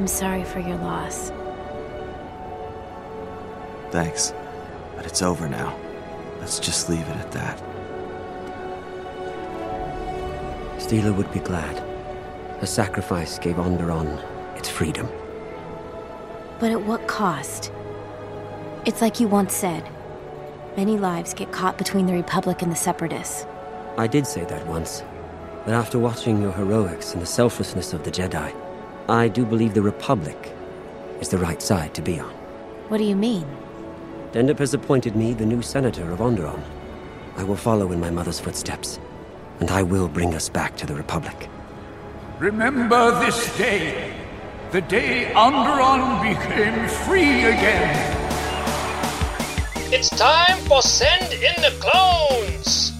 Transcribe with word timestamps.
I'm 0.00 0.06
sorry 0.06 0.44
for 0.44 0.60
your 0.60 0.78
loss. 0.78 1.30
Thanks. 3.90 4.32
But 4.96 5.04
it's 5.04 5.20
over 5.20 5.46
now. 5.46 5.78
Let's 6.38 6.58
just 6.58 6.88
leave 6.88 7.06
it 7.06 7.16
at 7.16 7.32
that. 7.32 7.58
Steela 10.78 11.14
would 11.14 11.30
be 11.34 11.40
glad. 11.40 11.80
Her 12.60 12.66
sacrifice 12.66 13.38
gave 13.38 13.56
Onderon 13.56 14.18
its 14.56 14.70
freedom. 14.70 15.06
But 16.60 16.70
at 16.70 16.80
what 16.80 17.06
cost? 17.06 17.70
It's 18.86 19.02
like 19.02 19.20
you 19.20 19.28
once 19.28 19.52
said. 19.52 19.86
Many 20.78 20.96
lives 20.96 21.34
get 21.34 21.52
caught 21.52 21.76
between 21.76 22.06
the 22.06 22.14
Republic 22.14 22.62
and 22.62 22.72
the 22.72 22.76
Separatists. 22.76 23.44
I 23.98 24.06
did 24.06 24.26
say 24.26 24.46
that 24.46 24.66
once. 24.66 25.02
But 25.66 25.74
after 25.74 25.98
watching 25.98 26.40
your 26.40 26.52
heroics 26.52 27.12
and 27.12 27.20
the 27.20 27.26
selflessness 27.26 27.92
of 27.92 28.04
the 28.04 28.10
Jedi, 28.10 28.50
I 29.10 29.26
do 29.26 29.44
believe 29.44 29.74
the 29.74 29.82
Republic 29.82 30.54
is 31.20 31.30
the 31.30 31.38
right 31.38 31.60
side 31.60 31.94
to 31.94 32.02
be 32.02 32.20
on. 32.20 32.30
What 32.90 32.98
do 32.98 33.04
you 33.04 33.16
mean? 33.16 33.44
Dendup 34.30 34.60
has 34.60 34.72
appointed 34.72 35.16
me 35.16 35.32
the 35.34 35.44
new 35.44 35.62
senator 35.62 36.12
of 36.12 36.20
Onderon. 36.20 36.62
I 37.36 37.42
will 37.42 37.56
follow 37.56 37.90
in 37.90 37.98
my 37.98 38.10
mother's 38.10 38.38
footsteps, 38.38 39.00
and 39.58 39.68
I 39.72 39.82
will 39.82 40.06
bring 40.06 40.32
us 40.34 40.48
back 40.48 40.76
to 40.76 40.86
the 40.86 40.94
Republic. 40.94 41.48
Remember 42.38 43.10
this 43.18 43.56
day, 43.58 44.14
the 44.70 44.80
day 44.80 45.32
Onderon 45.34 46.22
became 46.22 46.88
free 47.04 47.46
again. 47.46 48.16
It's 49.92 50.10
time 50.10 50.56
for 50.68 50.82
Send 50.82 51.32
in 51.32 51.54
the 51.56 51.76
Clones! 51.80 52.99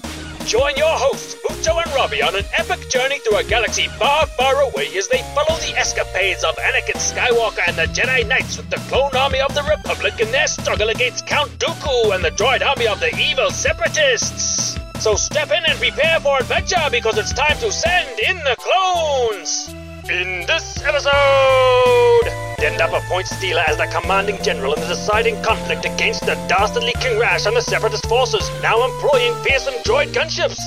Join 0.51 0.75
your 0.75 0.91
hosts, 0.91 1.35
Bucho 1.35 1.81
and 1.81 1.89
Robbie, 1.95 2.21
on 2.21 2.35
an 2.35 2.43
epic 2.57 2.89
journey 2.89 3.19
through 3.19 3.37
a 3.37 3.43
galaxy 3.45 3.87
far, 3.87 4.27
far 4.27 4.61
away 4.61 4.87
as 4.97 5.07
they 5.07 5.19
follow 5.33 5.57
the 5.61 5.73
escapades 5.77 6.43
of 6.43 6.53
Anakin 6.57 6.99
Skywalker 6.99 7.65
and 7.69 7.77
the 7.77 7.85
Jedi 7.93 8.27
Knights 8.27 8.57
with 8.57 8.69
the 8.69 8.75
clone 8.89 9.15
army 9.15 9.39
of 9.39 9.55
the 9.55 9.63
Republic 9.63 10.19
in 10.19 10.29
their 10.33 10.47
struggle 10.47 10.89
against 10.89 11.25
Count 11.25 11.51
Dooku 11.57 12.13
and 12.13 12.21
the 12.21 12.31
droid 12.31 12.67
army 12.67 12.85
of 12.85 12.99
the 12.99 13.17
evil 13.17 13.49
Separatists. 13.49 14.77
So 14.99 15.15
step 15.15 15.51
in 15.51 15.63
and 15.63 15.79
prepare 15.79 16.19
for 16.19 16.39
adventure 16.39 16.85
because 16.91 17.17
it's 17.17 17.31
time 17.31 17.57
to 17.59 17.71
send 17.71 18.19
in 18.19 18.35
the 18.39 18.57
clones! 18.59 19.69
In 20.09 20.45
this 20.47 20.83
episode, 20.83 22.40
Dendup 22.61 22.95
appoints 22.95 23.33
Steela 23.33 23.67
as 23.67 23.77
the 23.77 23.87
commanding 23.87 24.37
general 24.43 24.75
in 24.75 24.81
the 24.81 24.87
deciding 24.89 25.41
conflict 25.41 25.83
against 25.83 26.27
the 26.27 26.35
dastardly 26.47 26.93
King 27.01 27.17
Rash 27.17 27.47
and 27.47 27.57
the 27.57 27.61
Separatist 27.61 28.05
forces, 28.05 28.47
now 28.61 28.85
employing 28.85 29.33
fearsome 29.43 29.73
droid 29.83 30.13
gunships. 30.13 30.61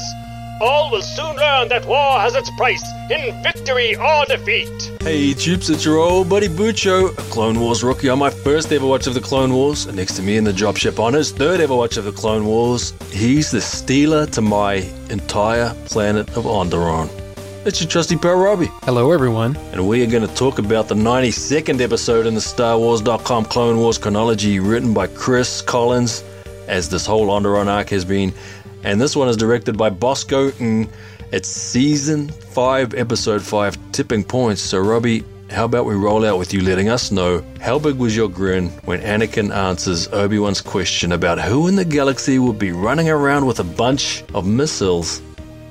All 0.61 0.91
will 0.91 1.03
soon 1.03 1.37
learn 1.37 1.69
that 1.69 1.87
war 1.87 2.19
has 2.19 2.35
its 2.35 2.51
price 2.57 2.83
in 3.13 3.41
victory 3.45 3.95
or 3.95 4.25
defeat. 4.25 4.91
Hey, 5.03 5.35
troops, 5.35 5.69
it's 5.69 5.85
your 5.85 5.99
old 5.99 6.29
buddy 6.29 6.49
Bucho, 6.49 7.13
a 7.13 7.23
Clone 7.31 7.61
Wars 7.61 7.85
rookie 7.85 8.09
on 8.09 8.19
my 8.19 8.31
first 8.31 8.73
ever 8.73 8.89
watch 8.89 9.07
of 9.07 9.15
the 9.15 9.21
Clone 9.21 9.53
Wars. 9.53 9.87
And 9.87 9.97
next 9.97 10.17
to 10.17 10.23
me 10.23 10.37
in 10.37 10.43
the 10.43 10.53
dropship 10.53 10.99
on 10.99 11.13
his 11.13 11.31
third 11.31 11.61
ever 11.61 11.77
watch 11.77 11.97
of 11.97 12.07
the 12.07 12.13
Clone 12.13 12.45
Wars, 12.45 12.93
he's 13.13 13.53
the 13.53 13.59
Steela 13.59 14.29
to 14.33 14.41
my 14.41 14.75
entire 15.11 15.73
planet 15.85 16.29
of 16.31 16.43
Onderon. 16.43 17.24
It's 17.67 17.81
your 17.81 17.89
trusty 17.89 18.17
pal 18.19 18.37
Robbie. 18.37 18.69
Hello, 18.83 19.11
everyone. 19.11 19.57
And 19.73 19.89
we 19.89 20.03
are 20.03 20.07
going 20.07 20.27
to 20.27 20.35
talk 20.35 20.59
about 20.59 20.87
the 20.87 20.95
92nd 20.95 21.81
episode 21.81 22.27
in 22.27 22.35
the 22.35 22.41
Star 22.43 22.79
Wars.com 22.79 23.47
Clone 23.47 23.79
Wars 23.79 23.97
chronology, 23.97 24.61
written 24.61 24.93
by 24.93 25.07
Chris 25.07 25.63
Collins, 25.63 26.23
as 26.69 26.91
this 26.91 27.07
whole 27.07 27.29
Onderon 27.29 27.69
arc 27.69 27.89
has 27.89 28.05
been. 28.05 28.35
And 28.83 29.01
this 29.01 29.17
one 29.17 29.29
is 29.29 29.39
directed 29.39 29.79
by 29.79 29.89
Bosco 29.89 30.51
Ng 30.61 30.91
It's 31.33 31.49
season 31.49 32.29
5, 32.29 32.93
episode 32.93 33.41
5, 33.41 33.93
Tipping 33.93 34.25
Points. 34.25 34.61
So, 34.61 34.79
Robbie, 34.81 35.25
how 35.49 35.65
about 35.65 35.87
we 35.87 35.95
roll 35.95 36.27
out 36.27 36.39
with 36.39 36.53
you 36.53 36.61
letting 36.61 36.91
us 36.91 37.11
know 37.11 37.43
how 37.63 37.79
big 37.79 37.97
was 37.97 38.15
your 38.15 38.29
grin 38.29 38.69
when 38.85 39.01
Anakin 39.01 39.51
answers 39.55 40.07
Obi 40.09 40.39
Wan's 40.39 40.61
question 40.61 41.13
about 41.13 41.41
who 41.41 41.67
in 41.67 41.77
the 41.77 41.85
galaxy 41.87 42.39
would 42.39 42.59
be 42.59 42.73
running 42.73 43.09
around 43.09 43.47
with 43.47 43.59
a 43.59 43.65
bunch 43.65 44.23
of 44.35 44.47
missiles 44.47 45.23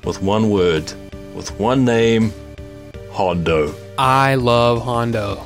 with 0.06 0.24
one 0.24 0.50
word, 0.50 0.92
with 1.34 1.58
one 1.60 1.86
name 1.86 2.32
Hondo. 3.12 3.74
I 3.98 4.36
love 4.36 4.84
Hondo. 4.84 5.46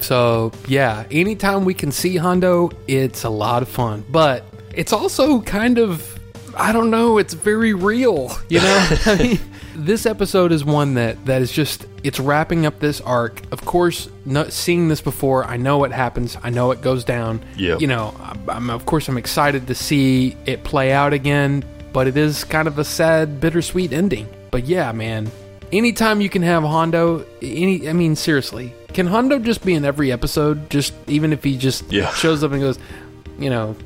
So, 0.00 0.52
yeah, 0.66 1.04
anytime 1.10 1.64
we 1.64 1.74
can 1.74 1.90
see 1.90 2.16
Hondo, 2.16 2.70
it's 2.86 3.24
a 3.24 3.30
lot 3.30 3.62
of 3.62 3.68
fun. 3.68 4.04
But 4.10 4.44
it's 4.74 4.92
also 4.92 5.40
kind 5.40 5.78
of, 5.78 6.18
I 6.56 6.72
don't 6.72 6.90
know, 6.90 7.18
it's 7.18 7.34
very 7.34 7.74
real, 7.74 8.30
you 8.48 8.60
know? 8.60 8.88
I 9.06 9.16
mean, 9.16 9.40
this 9.74 10.06
episode 10.06 10.52
is 10.52 10.64
one 10.64 10.94
that, 10.94 11.24
that 11.26 11.42
is 11.42 11.50
just, 11.50 11.86
it's 12.04 12.20
wrapping 12.20 12.66
up 12.66 12.78
this 12.78 13.00
arc. 13.00 13.42
Of 13.50 13.64
course, 13.64 14.08
no, 14.24 14.48
seeing 14.48 14.88
this 14.88 15.00
before, 15.00 15.44
I 15.44 15.56
know 15.56 15.78
what 15.78 15.92
happens, 15.92 16.36
I 16.42 16.50
know 16.50 16.70
it 16.70 16.80
goes 16.80 17.04
down. 17.04 17.42
Yep. 17.56 17.80
You 17.80 17.88
know, 17.88 18.14
I'm, 18.48 18.70
of 18.70 18.86
course, 18.86 19.08
I'm 19.08 19.18
excited 19.18 19.66
to 19.66 19.74
see 19.74 20.36
it 20.46 20.62
play 20.62 20.92
out 20.92 21.12
again, 21.12 21.64
but 21.92 22.06
it 22.06 22.16
is 22.16 22.44
kind 22.44 22.68
of 22.68 22.78
a 22.78 22.84
sad, 22.84 23.40
bittersweet 23.40 23.92
ending. 23.92 24.28
But 24.50 24.64
yeah, 24.66 24.92
man, 24.92 25.30
anytime 25.72 26.20
you 26.20 26.28
can 26.28 26.42
have 26.42 26.62
Hondo, 26.62 27.24
any, 27.42 27.88
I 27.88 27.92
mean, 27.92 28.16
seriously, 28.16 28.72
can 28.92 29.06
Hondo 29.06 29.38
just 29.38 29.64
be 29.64 29.74
in 29.74 29.84
every 29.84 30.10
episode? 30.12 30.70
Just 30.70 30.92
even 31.06 31.32
if 31.32 31.44
he 31.44 31.56
just 31.56 31.90
Yeah. 31.92 32.10
shows 32.14 32.42
up 32.42 32.52
and 32.52 32.60
goes, 32.60 32.78
you 33.38 33.50
know, 33.50 33.76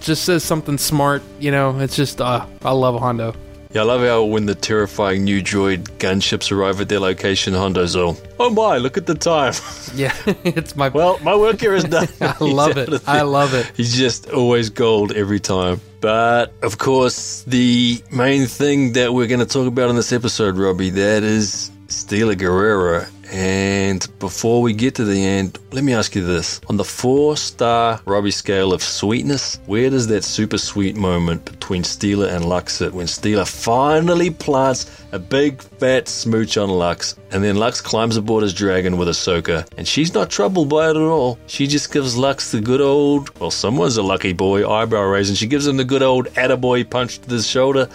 just 0.00 0.24
says 0.24 0.42
something 0.44 0.78
smart, 0.78 1.22
you 1.38 1.50
know, 1.50 1.78
it's 1.78 1.96
just, 1.96 2.20
uh, 2.20 2.44
I 2.64 2.72
love 2.72 2.98
Hondo. 3.00 3.34
Yeah, 3.72 3.82
I 3.82 3.84
love 3.84 4.00
how 4.00 4.24
when 4.24 4.46
the 4.46 4.54
terrifying 4.56 5.22
new 5.24 5.40
droid 5.40 5.84
gunships 5.98 6.50
arrive 6.50 6.80
at 6.80 6.88
their 6.88 6.98
location, 6.98 7.54
Hondo's 7.54 7.94
all, 7.94 8.16
oh 8.40 8.50
my, 8.50 8.78
look 8.78 8.96
at 8.96 9.06
the 9.06 9.14
time. 9.14 9.54
Yeah, 9.94 10.14
it's 10.44 10.76
my. 10.76 10.88
well, 10.88 11.18
my 11.22 11.34
work 11.36 11.60
here 11.60 11.74
is 11.74 11.84
done. 11.96 12.08
I 12.20 12.34
love 12.40 12.76
it. 12.76 13.02
I 13.08 13.22
love 13.22 13.54
it. 13.54 13.70
He's 13.76 13.96
just 13.96 14.28
always 14.30 14.70
gold 14.70 15.12
every 15.12 15.40
time. 15.40 15.80
But 16.00 16.52
of 16.62 16.78
course, 16.78 17.42
the 17.42 18.02
main 18.10 18.46
thing 18.46 18.92
that 18.94 19.12
we're 19.12 19.26
going 19.26 19.40
to 19.40 19.46
talk 19.46 19.66
about 19.66 19.90
in 19.90 19.96
this 19.96 20.12
episode, 20.12 20.56
Robbie, 20.56 20.90
that 20.90 21.22
is 21.22 21.70
Steela 21.88 22.34
Gerrera. 22.34 23.08
And 23.30 24.06
before 24.18 24.60
we 24.60 24.72
get 24.72 24.96
to 24.96 25.04
the 25.04 25.24
end, 25.24 25.58
let 25.70 25.84
me 25.84 25.94
ask 25.94 26.16
you 26.16 26.24
this. 26.24 26.60
On 26.68 26.76
the 26.76 26.84
four 26.84 27.36
star 27.36 28.00
Robbie 28.04 28.32
scale 28.32 28.72
of 28.72 28.82
sweetness, 28.82 29.60
where 29.66 29.88
does 29.88 30.08
that 30.08 30.24
super 30.24 30.58
sweet 30.58 30.96
moment 30.96 31.44
between 31.44 31.84
Steela 31.84 32.34
and 32.34 32.44
Lux 32.44 32.74
sit 32.76 32.92
when 32.92 33.06
Steela 33.06 33.48
finally 33.48 34.30
plants 34.30 34.90
a 35.12 35.18
big 35.18 35.62
fat 35.62 36.08
smooch 36.08 36.56
on 36.56 36.68
Lux 36.70 37.16
and 37.30 37.42
then 37.44 37.56
Lux 37.56 37.80
climbs 37.80 38.16
aboard 38.16 38.42
his 38.42 38.52
dragon 38.52 38.96
with 38.96 39.06
Ahsoka 39.06 39.66
and 39.76 39.86
she's 39.86 40.12
not 40.12 40.30
troubled 40.30 40.68
by 40.68 40.86
it 40.86 40.96
at 40.96 41.02
all. 41.02 41.38
She 41.46 41.68
just 41.68 41.92
gives 41.92 42.16
Lux 42.16 42.50
the 42.50 42.60
good 42.60 42.80
old, 42.80 43.38
well, 43.38 43.50
someone's 43.52 43.96
a 43.96 44.02
lucky 44.02 44.32
boy 44.32 44.68
eyebrow 44.68 45.02
raise 45.02 45.28
and 45.28 45.38
she 45.38 45.46
gives 45.46 45.66
him 45.66 45.76
the 45.76 45.84
good 45.84 46.02
old 46.02 46.26
attaboy 46.30 46.88
punch 46.90 47.20
to 47.20 47.28
the 47.28 47.42
shoulder 47.42 47.88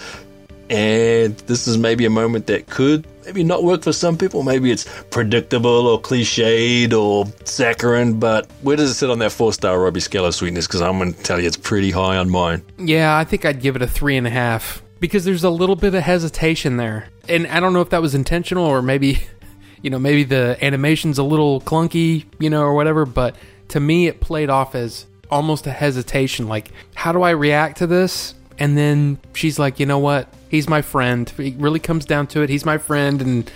and 0.69 1.37
this 1.39 1.67
is 1.67 1.77
maybe 1.77 2.05
a 2.05 2.09
moment 2.09 2.47
that 2.47 2.67
could 2.67 3.05
maybe 3.25 3.43
not 3.43 3.63
work 3.63 3.83
for 3.83 3.93
some 3.93 4.17
people. 4.17 4.43
Maybe 4.43 4.71
it's 4.71 4.85
predictable 5.09 5.87
or 5.87 5.99
cliched 5.99 6.93
or 6.93 7.25
saccharine, 7.43 8.19
but 8.19 8.47
where 8.61 8.77
does 8.77 8.91
it 8.91 8.93
sit 8.95 9.09
on 9.09 9.19
that 9.19 9.31
four 9.31 9.53
star 9.53 9.79
Robbie 9.79 9.99
scale 9.99 10.25
of 10.25 10.35
sweetness? 10.35 10.67
Because 10.67 10.81
I'm 10.81 10.97
going 10.97 11.13
to 11.13 11.23
tell 11.23 11.39
you 11.39 11.47
it's 11.47 11.57
pretty 11.57 11.91
high 11.91 12.17
on 12.17 12.29
mine. 12.29 12.63
Yeah, 12.77 13.17
I 13.17 13.23
think 13.23 13.45
I'd 13.45 13.61
give 13.61 13.75
it 13.75 13.81
a 13.81 13.87
three 13.87 14.17
and 14.17 14.27
a 14.27 14.29
half 14.29 14.83
because 14.99 15.25
there's 15.25 15.43
a 15.43 15.49
little 15.49 15.75
bit 15.75 15.93
of 15.93 16.03
hesitation 16.03 16.77
there, 16.77 17.09
and 17.27 17.47
I 17.47 17.59
don't 17.59 17.73
know 17.73 17.81
if 17.81 17.89
that 17.89 18.01
was 18.01 18.15
intentional 18.15 18.65
or 18.65 18.81
maybe, 18.81 19.23
you 19.81 19.89
know, 19.89 19.99
maybe 19.99 20.23
the 20.23 20.57
animation's 20.61 21.17
a 21.17 21.23
little 21.23 21.61
clunky, 21.61 22.25
you 22.39 22.49
know, 22.49 22.61
or 22.61 22.73
whatever. 22.73 23.05
But 23.05 23.35
to 23.69 23.79
me, 23.79 24.07
it 24.07 24.21
played 24.21 24.49
off 24.49 24.75
as 24.75 25.05
almost 25.31 25.67
a 25.67 25.71
hesitation, 25.71 26.47
like, 26.47 26.71
how 26.93 27.11
do 27.11 27.21
I 27.23 27.31
react 27.31 27.79
to 27.79 27.87
this? 27.87 28.35
And 28.57 28.77
then 28.77 29.19
she's 29.33 29.59
like, 29.59 29.79
you 29.79 29.85
know 29.85 29.99
what? 29.99 30.29
He's 30.49 30.69
my 30.69 30.81
friend. 30.81 31.31
It 31.37 31.55
really 31.55 31.79
comes 31.79 32.05
down 32.05 32.27
to 32.27 32.41
it. 32.41 32.49
He's 32.49 32.65
my 32.65 32.77
friend, 32.77 33.21
and 33.21 33.51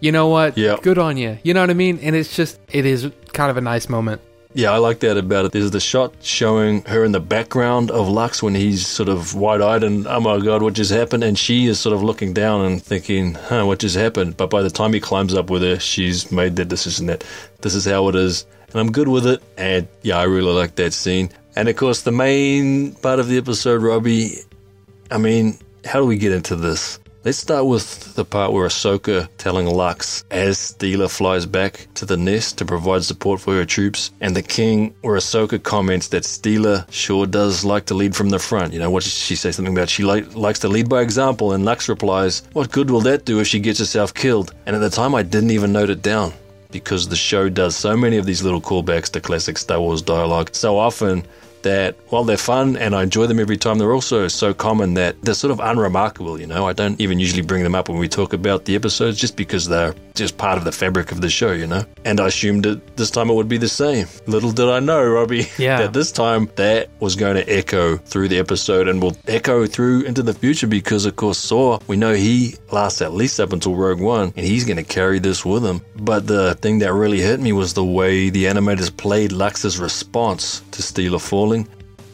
you 0.00 0.12
know 0.12 0.28
what? 0.28 0.56
Yeah. 0.58 0.76
Good 0.82 0.98
on 0.98 1.16
you. 1.16 1.38
You 1.42 1.54
know 1.54 1.60
what 1.60 1.70
I 1.70 1.74
mean? 1.74 1.98
And 2.02 2.14
it's 2.14 2.34
just, 2.34 2.58
it 2.68 2.86
is 2.86 3.10
kind 3.32 3.50
of 3.50 3.56
a 3.56 3.60
nice 3.60 3.88
moment. 3.88 4.20
Yeah, 4.54 4.72
I 4.72 4.78
like 4.78 5.00
that 5.00 5.18
about 5.18 5.44
it. 5.44 5.52
There's 5.52 5.70
the 5.70 5.80
shot 5.80 6.14
showing 6.22 6.82
her 6.84 7.04
in 7.04 7.12
the 7.12 7.20
background 7.20 7.90
of 7.90 8.08
Lux 8.08 8.42
when 8.42 8.54
he's 8.54 8.86
sort 8.86 9.10
of 9.10 9.34
wide 9.34 9.60
eyed 9.60 9.84
and, 9.84 10.06
oh 10.06 10.18
my 10.18 10.38
god, 10.38 10.62
what 10.62 10.72
just 10.72 10.90
happened? 10.90 11.24
And 11.24 11.38
she 11.38 11.66
is 11.66 11.78
sort 11.78 11.94
of 11.94 12.02
looking 12.02 12.32
down 12.32 12.64
and 12.64 12.82
thinking, 12.82 13.34
huh, 13.34 13.66
what 13.66 13.80
just 13.80 13.96
happened? 13.96 14.38
But 14.38 14.48
by 14.48 14.62
the 14.62 14.70
time 14.70 14.94
he 14.94 15.00
climbs 15.00 15.34
up 15.34 15.50
with 15.50 15.60
her, 15.60 15.78
she's 15.78 16.32
made 16.32 16.56
that 16.56 16.68
decision 16.68 17.04
that 17.06 17.22
this 17.60 17.74
is 17.74 17.84
how 17.84 18.08
it 18.08 18.14
is. 18.14 18.46
And 18.72 18.80
I'm 18.80 18.92
good 18.92 19.08
with 19.08 19.26
it. 19.26 19.42
And 19.58 19.88
yeah, 20.00 20.16
I 20.16 20.22
really 20.22 20.54
like 20.54 20.76
that 20.76 20.94
scene. 20.94 21.28
And 21.54 21.68
of 21.68 21.76
course, 21.76 22.00
the 22.02 22.12
main 22.12 22.94
part 22.94 23.20
of 23.20 23.28
the 23.28 23.36
episode, 23.36 23.82
Robbie, 23.82 24.38
I 25.10 25.18
mean, 25.18 25.58
how 25.86 26.00
do 26.00 26.06
we 26.06 26.18
get 26.18 26.32
into 26.32 26.56
this? 26.56 26.98
Let's 27.24 27.38
start 27.38 27.66
with 27.66 28.14
the 28.14 28.24
part 28.24 28.52
where 28.52 28.68
Ahsoka 28.68 29.28
telling 29.36 29.66
Lux 29.66 30.24
as 30.30 30.58
Steela 30.58 31.10
flies 31.10 31.44
back 31.44 31.88
to 31.94 32.04
the 32.04 32.16
nest 32.16 32.58
to 32.58 32.64
provide 32.64 33.02
support 33.02 33.40
for 33.40 33.54
her 33.54 33.64
troops, 33.64 34.12
and 34.20 34.36
the 34.36 34.42
king, 34.42 34.94
where 35.00 35.16
Ahsoka 35.16 35.60
comments 35.60 36.08
that 36.08 36.22
Steela 36.22 36.86
sure 36.92 37.26
does 37.26 37.64
like 37.64 37.86
to 37.86 37.94
lead 37.94 38.14
from 38.14 38.28
the 38.28 38.38
front. 38.38 38.72
You 38.72 38.78
know, 38.78 38.90
what 38.90 39.02
she 39.02 39.34
say 39.34 39.50
something 39.50 39.74
about? 39.74 39.88
She 39.88 40.04
like, 40.04 40.36
likes 40.36 40.60
to 40.60 40.68
lead 40.68 40.88
by 40.88 41.02
example, 41.02 41.52
and 41.52 41.64
Lux 41.64 41.88
replies, 41.88 42.42
What 42.52 42.70
good 42.70 42.90
will 42.90 43.00
that 43.00 43.24
do 43.24 43.40
if 43.40 43.48
she 43.48 43.58
gets 43.58 43.80
herself 43.80 44.14
killed? 44.14 44.54
And 44.66 44.76
at 44.76 44.80
the 44.80 44.90
time, 44.90 45.14
I 45.14 45.24
didn't 45.24 45.50
even 45.50 45.72
note 45.72 45.90
it 45.90 46.02
down. 46.02 46.32
because 46.72 47.08
the 47.08 47.16
show 47.16 47.48
does 47.48 47.76
so 47.76 47.96
many 47.96 48.18
of 48.18 48.26
these 48.26 48.42
little 48.42 48.60
callbacks 48.60 49.10
to 49.10 49.20
classic 49.20 49.56
Star 49.56 49.80
Wars 49.80 50.02
dialogue 50.02 50.50
so 50.52 50.76
often 50.76 51.24
that 51.66 51.96
while 52.08 52.24
they're 52.24 52.36
fun 52.36 52.76
and 52.76 52.94
I 52.94 53.02
enjoy 53.02 53.26
them 53.26 53.38
every 53.40 53.56
time, 53.56 53.78
they're 53.78 53.92
also 53.92 54.28
so 54.28 54.54
common 54.54 54.94
that 54.94 55.20
they're 55.22 55.34
sort 55.34 55.50
of 55.50 55.60
unremarkable, 55.60 56.40
you 56.40 56.46
know. 56.46 56.66
I 56.66 56.72
don't 56.72 57.00
even 57.00 57.18
usually 57.18 57.42
bring 57.42 57.62
them 57.62 57.74
up 57.74 57.88
when 57.88 57.98
we 57.98 58.08
talk 58.08 58.32
about 58.32 58.64
the 58.64 58.74
episodes 58.74 59.18
just 59.18 59.36
because 59.36 59.66
they're 59.68 59.94
just 60.14 60.38
part 60.38 60.56
of 60.58 60.64
the 60.64 60.72
fabric 60.72 61.12
of 61.12 61.20
the 61.20 61.28
show, 61.28 61.52
you 61.52 61.66
know. 61.66 61.84
And 62.04 62.20
I 62.20 62.28
assumed 62.28 62.64
that 62.64 62.96
this 62.96 63.10
time 63.10 63.28
it 63.30 63.34
would 63.34 63.48
be 63.48 63.58
the 63.58 63.68
same. 63.68 64.06
Little 64.26 64.52
did 64.52 64.68
I 64.68 64.80
know, 64.80 65.02
Robbie, 65.04 65.46
Yeah. 65.58 65.78
that 65.78 65.92
this 65.92 66.10
time 66.12 66.48
that 66.56 66.88
was 67.00 67.16
going 67.16 67.36
to 67.36 67.46
echo 67.52 67.96
through 67.98 68.28
the 68.28 68.38
episode 68.38 68.88
and 68.88 69.02
will 69.02 69.16
echo 69.28 69.66
through 69.66 70.02
into 70.02 70.22
the 70.22 70.32
future 70.34 70.66
because, 70.66 71.04
of 71.04 71.16
course, 71.16 71.38
Saw, 71.38 71.78
we 71.86 71.96
know 71.96 72.14
he 72.14 72.54
lasts 72.70 73.02
at 73.02 73.12
least 73.12 73.40
up 73.40 73.52
until 73.52 73.74
Rogue 73.74 74.00
One 74.00 74.32
and 74.36 74.46
he's 74.46 74.64
going 74.64 74.78
to 74.78 74.82
carry 74.84 75.18
this 75.18 75.44
with 75.44 75.64
him. 75.64 75.82
But 75.96 76.26
the 76.26 76.54
thing 76.56 76.78
that 76.80 76.92
really 76.92 77.20
hit 77.20 77.40
me 77.40 77.52
was 77.52 77.74
the 77.74 77.84
way 77.84 78.30
the 78.30 78.44
animators 78.44 78.94
played 78.96 79.32
Lux's 79.32 79.78
response 79.78 80.62
to 80.76 80.82
Steela 80.82 81.20
falling. 81.20 81.68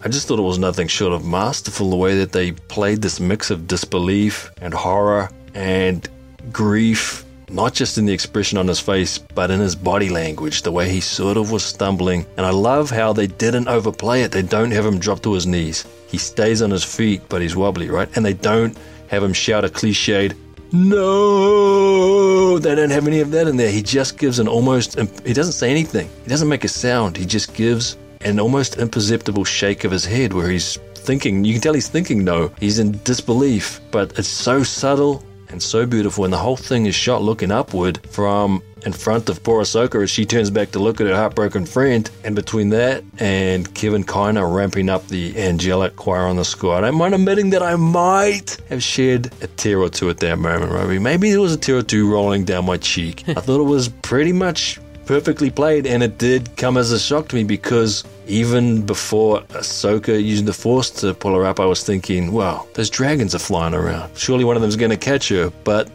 I 0.05 0.09
just 0.09 0.27
thought 0.27 0.39
it 0.39 0.43
was 0.43 0.59
nothing 0.59 0.89
short 0.89 1.13
of 1.13 1.25
masterful 1.25 1.91
the 1.91 1.97
way 1.97 2.19
that 2.19 2.33
they 2.33 2.53
played 2.53 3.03
this 3.03 3.21
mix 3.21 3.51
of 3.51 3.67
disbelief 3.69 4.51
and 4.61 4.75
horror 4.75 5.31
and 5.55 6.09
grief, 6.51 7.25
not 7.51 7.75
just 7.75 7.99
in 7.99 8.07
the 8.07 8.13
expression 8.13 8.59
on 8.59 8.67
his 8.67 8.81
face, 8.81 9.19
but 9.19 9.51
in 9.51 9.61
his 9.61 9.77
body 9.77 10.09
language, 10.09 10.63
the 10.63 10.73
way 10.73 10.89
he 10.89 11.01
sort 11.01 11.37
of 11.37 11.53
was 11.53 11.65
stumbling. 11.65 12.27
And 12.37 12.45
I 12.47 12.51
love 12.51 12.91
how 12.91 13.13
they 13.13 13.27
didn't 13.27 13.69
overplay 13.69 14.23
it. 14.23 14.33
They 14.33 14.43
don't 14.43 14.73
have 14.73 14.87
him 14.87 14.99
drop 14.99 15.23
to 15.23 15.35
his 15.35 15.47
knees. 15.47 15.85
He 16.09 16.19
stays 16.19 16.63
on 16.63 16.71
his 16.71 16.85
feet, 16.85 17.23
but 17.29 17.43
he's 17.43 17.55
wobbly, 17.55 17.89
right? 17.89 18.09
And 18.17 18.25
they 18.25 18.35
don't 18.35 18.77
have 19.09 19.23
him 19.23 19.33
shout 19.33 19.65
a 19.65 19.69
cliched, 19.69 20.35
no, 20.75 22.59
they 22.59 22.75
don't 22.75 22.89
have 22.89 23.07
any 23.07 23.21
of 23.21 23.31
that 23.33 23.47
in 23.47 23.59
there. 23.59 23.71
He 23.71 23.83
just 23.83 24.17
gives 24.17 24.39
an 24.39 24.49
almost, 24.49 24.99
he 25.27 25.35
doesn't 25.35 25.53
say 25.53 25.71
anything. 25.71 26.09
He 26.25 26.31
doesn't 26.31 26.49
make 26.49 26.65
a 26.65 26.69
sound. 26.69 27.15
He 27.19 27.27
just 27.27 27.53
gives 27.53 27.99
an 28.25 28.41
almost 28.41 28.79
imperceptible 28.79 29.45
shake 29.45 29.85
of 29.85 29.91
his 29.91 30.05
head 30.05 30.33
where 30.33 30.49
he's 30.49 30.77
thinking, 30.95 31.45
you 31.45 31.55
can 31.55 31.63
tell 31.63 31.75
he's 31.75 31.89
thinking 31.89 32.25
no. 32.25 32.53
He's 32.61 32.79
in 32.79 33.01
disbelief, 33.05 33.81
but 33.91 34.19
it's 34.19 34.29
so 34.29 34.63
subtle 34.63 35.25
and 35.49 35.63
so 35.63 35.87
beautiful. 35.87 36.25
And 36.25 36.33
the 36.33 36.39
whole 36.39 36.57
thing 36.57 36.87
is 36.87 36.95
shot 36.95 37.23
looking 37.23 37.51
upward 37.51 38.01
from 38.09 38.63
in 38.85 38.93
front 38.93 39.29
of 39.29 39.43
poor 39.43 39.63
Ahsoka 39.63 40.03
as 40.03 40.11
she 40.11 40.27
turns 40.27 40.51
back 40.51 40.73
to 40.73 40.79
look 40.79 41.01
at 41.01 41.07
her 41.07 41.15
heartbroken 41.15 41.67
friend. 41.67 42.11
And 42.25 42.35
between 42.35 42.71
that 42.71 43.05
and 43.19 43.73
Kevin 43.75 44.05
Kiner 44.05 44.53
ramping 44.53 44.89
up 44.89 45.07
the 45.09 45.39
angelic 45.39 45.97
choir 45.97 46.27
on 46.27 46.37
the 46.37 46.45
score, 46.45 46.75
I 46.75 46.81
don't 46.81 46.97
mind 46.97 47.15
admitting 47.15 47.51
that 47.51 47.63
I 47.63 47.77
might 47.77 48.59
have 48.69 48.83
shed 48.83 49.33
a 49.41 49.47
tear 49.47 49.79
or 49.79 49.89
two 49.89 50.11
at 50.11 50.19
that 50.19 50.39
moment, 50.39 50.73
Robbie. 50.73 50.99
Maybe 50.99 51.31
there 51.31 51.41
was 51.41 51.55
a 51.55 51.59
tear 51.59 51.79
or 51.79 51.83
two 51.83 52.11
rolling 52.11 52.45
down 52.45 52.65
my 52.65 52.77
cheek. 52.77 53.25
I 53.29 53.35
thought 53.35 53.61
it 53.61 53.65
was 53.65 53.89
pretty 53.89 54.33
much 54.33 54.81
perfectly 55.07 55.51
played, 55.51 55.87
and 55.87 56.03
it 56.03 56.19
did 56.19 56.57
come 56.57 56.77
as 56.77 56.93
a 56.93 56.99
shock 56.99 57.29
to 57.29 57.37
me 57.37 57.45
because 57.45 58.05
even 58.27 58.85
before 58.87 59.41
Ahsoka 59.51 60.23
using 60.23 60.47
the 60.47 60.53
Force 60.53 60.91
to 60.91 61.15
pull 61.15 61.35
her 61.35 61.45
up, 61.45 61.61
I 61.61 61.65
was 61.65 61.85
thinking, 61.85 62.33
wow, 62.33 62.67
those 62.75 62.91
dragons 62.91 63.35
are 63.35 63.41
flying 63.41 63.75
around. 63.75 64.17
Surely 64.17 64.45
one 64.45 64.57
of 64.57 64.63
them's 64.63 64.77
going 64.77 64.91
to 64.91 64.97
catch 64.97 65.29
her, 65.29 65.51
but 65.65 65.91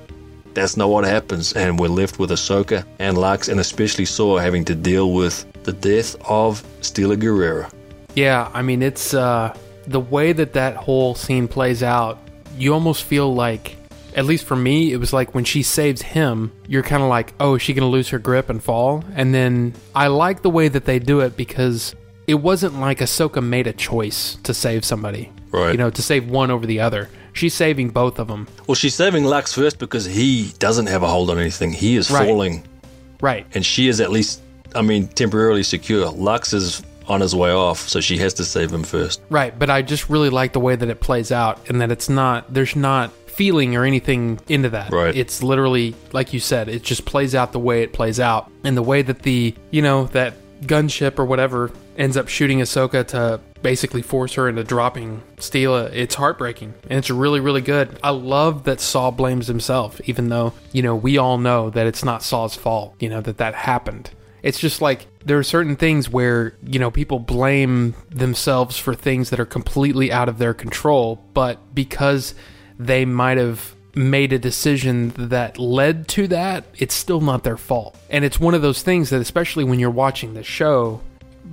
that's 0.54 0.76
not 0.76 0.90
what 0.90 1.06
happens, 1.06 1.54
and 1.54 1.80
we're 1.80 1.88
left 1.88 2.20
with 2.20 2.32
Ahsoka 2.32 2.84
and 3.00 3.18
Lux, 3.18 3.48
and 3.48 3.60
especially 3.60 4.06
Saw 4.06 4.38
having 4.38 4.66
to 4.66 4.76
deal 4.76 5.14
with 5.14 5.46
the 5.64 5.72
death 5.72 6.16
of 6.28 6.64
Steela 6.82 7.16
Gerrera. 7.16 7.72
Yeah, 8.16 8.50
I 8.54 8.62
mean, 8.64 8.82
it's 8.82 9.14
uh, 9.14 9.56
the 9.86 10.00
way 10.00 10.34
that 10.34 10.54
that 10.54 10.76
whole 10.76 11.14
scene 11.14 11.48
plays 11.48 11.84
out. 11.84 12.18
You 12.58 12.74
almost 12.74 13.04
feel 13.04 13.34
like, 13.34 13.77
at 14.18 14.26
least 14.26 14.44
for 14.46 14.56
me, 14.56 14.92
it 14.92 14.98
was 14.98 15.14
like 15.14 15.34
when 15.34 15.46
she 15.46 15.64
saves 15.64 16.02
him, 16.02 16.52
you're 16.68 16.84
kind 16.84 17.02
of 17.04 17.08
like, 17.08 17.34
oh, 17.40 17.56
is 17.56 17.62
she 17.62 17.74
going 17.74 17.84
to 17.88 17.92
lose 17.92 18.10
her 18.10 18.20
grip 18.20 18.50
and 18.50 18.62
fall? 18.62 19.06
And 19.16 19.34
then 19.34 19.74
I 19.96 20.08
like 20.08 20.42
the 20.42 20.50
way 20.50 20.68
that 20.68 20.84
they 20.86 21.00
do 21.00 21.22
it 21.22 21.38
because 21.38 21.96
it 22.26 22.34
wasn't 22.36 22.80
like 22.82 23.00
Ahsoka 23.00 23.42
made 23.44 23.68
a 23.68 23.74
choice 23.74 24.36
to 24.44 24.54
save 24.54 24.84
somebody. 24.84 25.32
Right. 25.52 25.72
You 25.72 25.78
know, 25.78 25.90
to 25.92 26.02
save 26.02 26.30
one 26.30 26.52
over 26.52 26.66
the 26.66 26.82
other. 26.82 27.10
She's 27.34 27.54
saving 27.54 27.92
both 27.92 28.18
of 28.20 28.28
them. 28.28 28.48
Well, 28.68 28.76
she's 28.76 28.96
saving 28.96 29.24
Lux 29.24 29.54
first 29.54 29.78
because 29.80 30.06
he 30.06 30.52
doesn't 30.60 30.88
have 30.88 31.04
a 31.04 31.08
hold 31.08 31.30
on 31.30 31.38
anything. 31.38 31.72
He 31.72 31.96
is 31.96 32.10
Right. 32.12 32.28
falling, 32.28 32.64
Right. 33.22 33.46
and 33.54 33.64
she 33.66 33.88
is 33.88 34.02
at 34.02 34.12
least, 34.12 34.42
I 34.76 34.82
mean, 34.82 35.08
temporarily 35.08 35.64
secure. 35.64 36.10
Lux 36.10 36.52
is 36.54 36.82
on 37.08 37.22
his 37.22 37.34
way 37.36 37.52
off, 37.52 37.88
so 37.88 38.02
she 38.02 38.18
has 38.18 38.34
to 38.34 38.44
save 38.44 38.72
him 38.74 38.84
first. 38.84 39.22
Right, 39.30 39.58
but 39.58 39.70
I 39.70 39.82
just 39.84 40.10
really 40.10 40.30
like 40.30 40.52
the 40.54 40.60
way 40.60 40.76
that 40.76 40.90
it 40.90 41.00
plays 41.00 41.32
out 41.32 41.60
and 41.70 41.80
that 41.82 41.92
it's 41.92 42.10
not 42.10 42.54
there's 42.54 42.76
not 42.76 43.12
feeling 43.38 43.76
or 43.76 43.86
anything 43.86 44.40
into 44.50 44.70
that. 44.70 44.92
Right. 44.92 45.16
It's 45.16 45.44
literally 45.44 45.96
like 46.12 46.34
you 46.34 46.40
said, 46.40 46.68
it 46.68 46.84
just 46.84 47.06
plays 47.06 47.36
out 47.36 47.54
the 47.54 47.60
way 47.60 47.84
it 47.84 47.94
plays 47.94 48.20
out. 48.20 48.52
And 48.64 48.76
the 48.76 48.82
way 48.82 49.04
that 49.04 49.20
the 49.22 49.54
you 49.72 49.82
know, 49.82 50.06
that 50.08 50.34
gunship 50.64 51.20
or 51.20 51.26
whatever 51.26 51.72
ends 51.98 52.18
up 52.18 52.28
shooting 52.28 52.60
Ahsoka 52.60 53.08
to 53.08 53.40
basically 53.62 54.02
force 54.02 54.34
her 54.34 54.50
into 54.50 54.64
dropping 54.64 55.22
Steela, 55.38 55.92
it's 55.94 56.16
heartbreaking. 56.16 56.74
And 56.90 56.98
it's 56.98 57.10
really, 57.10 57.40
really 57.40 57.62
good. 57.62 58.00
I 58.04 58.10
love 58.10 58.64
that 58.64 58.80
Saw 58.80 59.12
blames 59.12 59.48
himself, 59.48 60.02
even 60.06 60.30
though, 60.30 60.54
you 60.72 60.82
know, 60.82 60.96
we 60.96 61.18
all 61.18 61.38
know 61.38 61.70
that 61.70 61.88
it's 61.88 62.04
not 62.04 62.24
Saw's 62.24 62.56
fault, 62.56 62.96
you 63.00 63.10
know, 63.10 63.22
that 63.22 63.38
that 63.38 63.56
happened. 63.56 64.12
It's 64.44 64.60
just 64.60 64.82
like 64.82 65.08
there 65.26 65.38
are 65.38 65.44
certain 65.44 65.76
things 65.76 66.10
where, 66.10 66.56
you 66.64 66.80
know, 66.80 66.92
people 66.92 67.20
blame 67.20 67.96
themselves 68.10 68.78
for 68.78 68.94
things 68.94 69.30
that 69.30 69.40
are 69.40 69.46
completely 69.46 70.12
out 70.12 70.30
of 70.30 70.38
their 70.38 70.54
control, 70.54 71.24
but 71.34 71.76
because 71.76 72.34
they 72.80 73.06
might 73.06 73.38
have 73.38 73.74
made 73.96 74.32
a 74.32 74.40
decision 74.40 75.10
that 75.18 75.58
led 75.58 76.08
to 76.08 76.28
that, 76.28 76.66
it's 76.78 76.94
still 76.94 77.22
not 77.22 77.44
their 77.44 77.58
fault. 77.58 77.98
And 78.10 78.24
it's 78.24 78.40
one 78.40 78.54
of 78.54 78.62
those 78.62 78.84
things 78.84 79.10
that, 79.10 79.22
especially 79.22 79.64
when 79.64 79.80
you're 79.80 79.90
watching 79.90 80.34
the 80.34 80.44
show, 80.44 81.02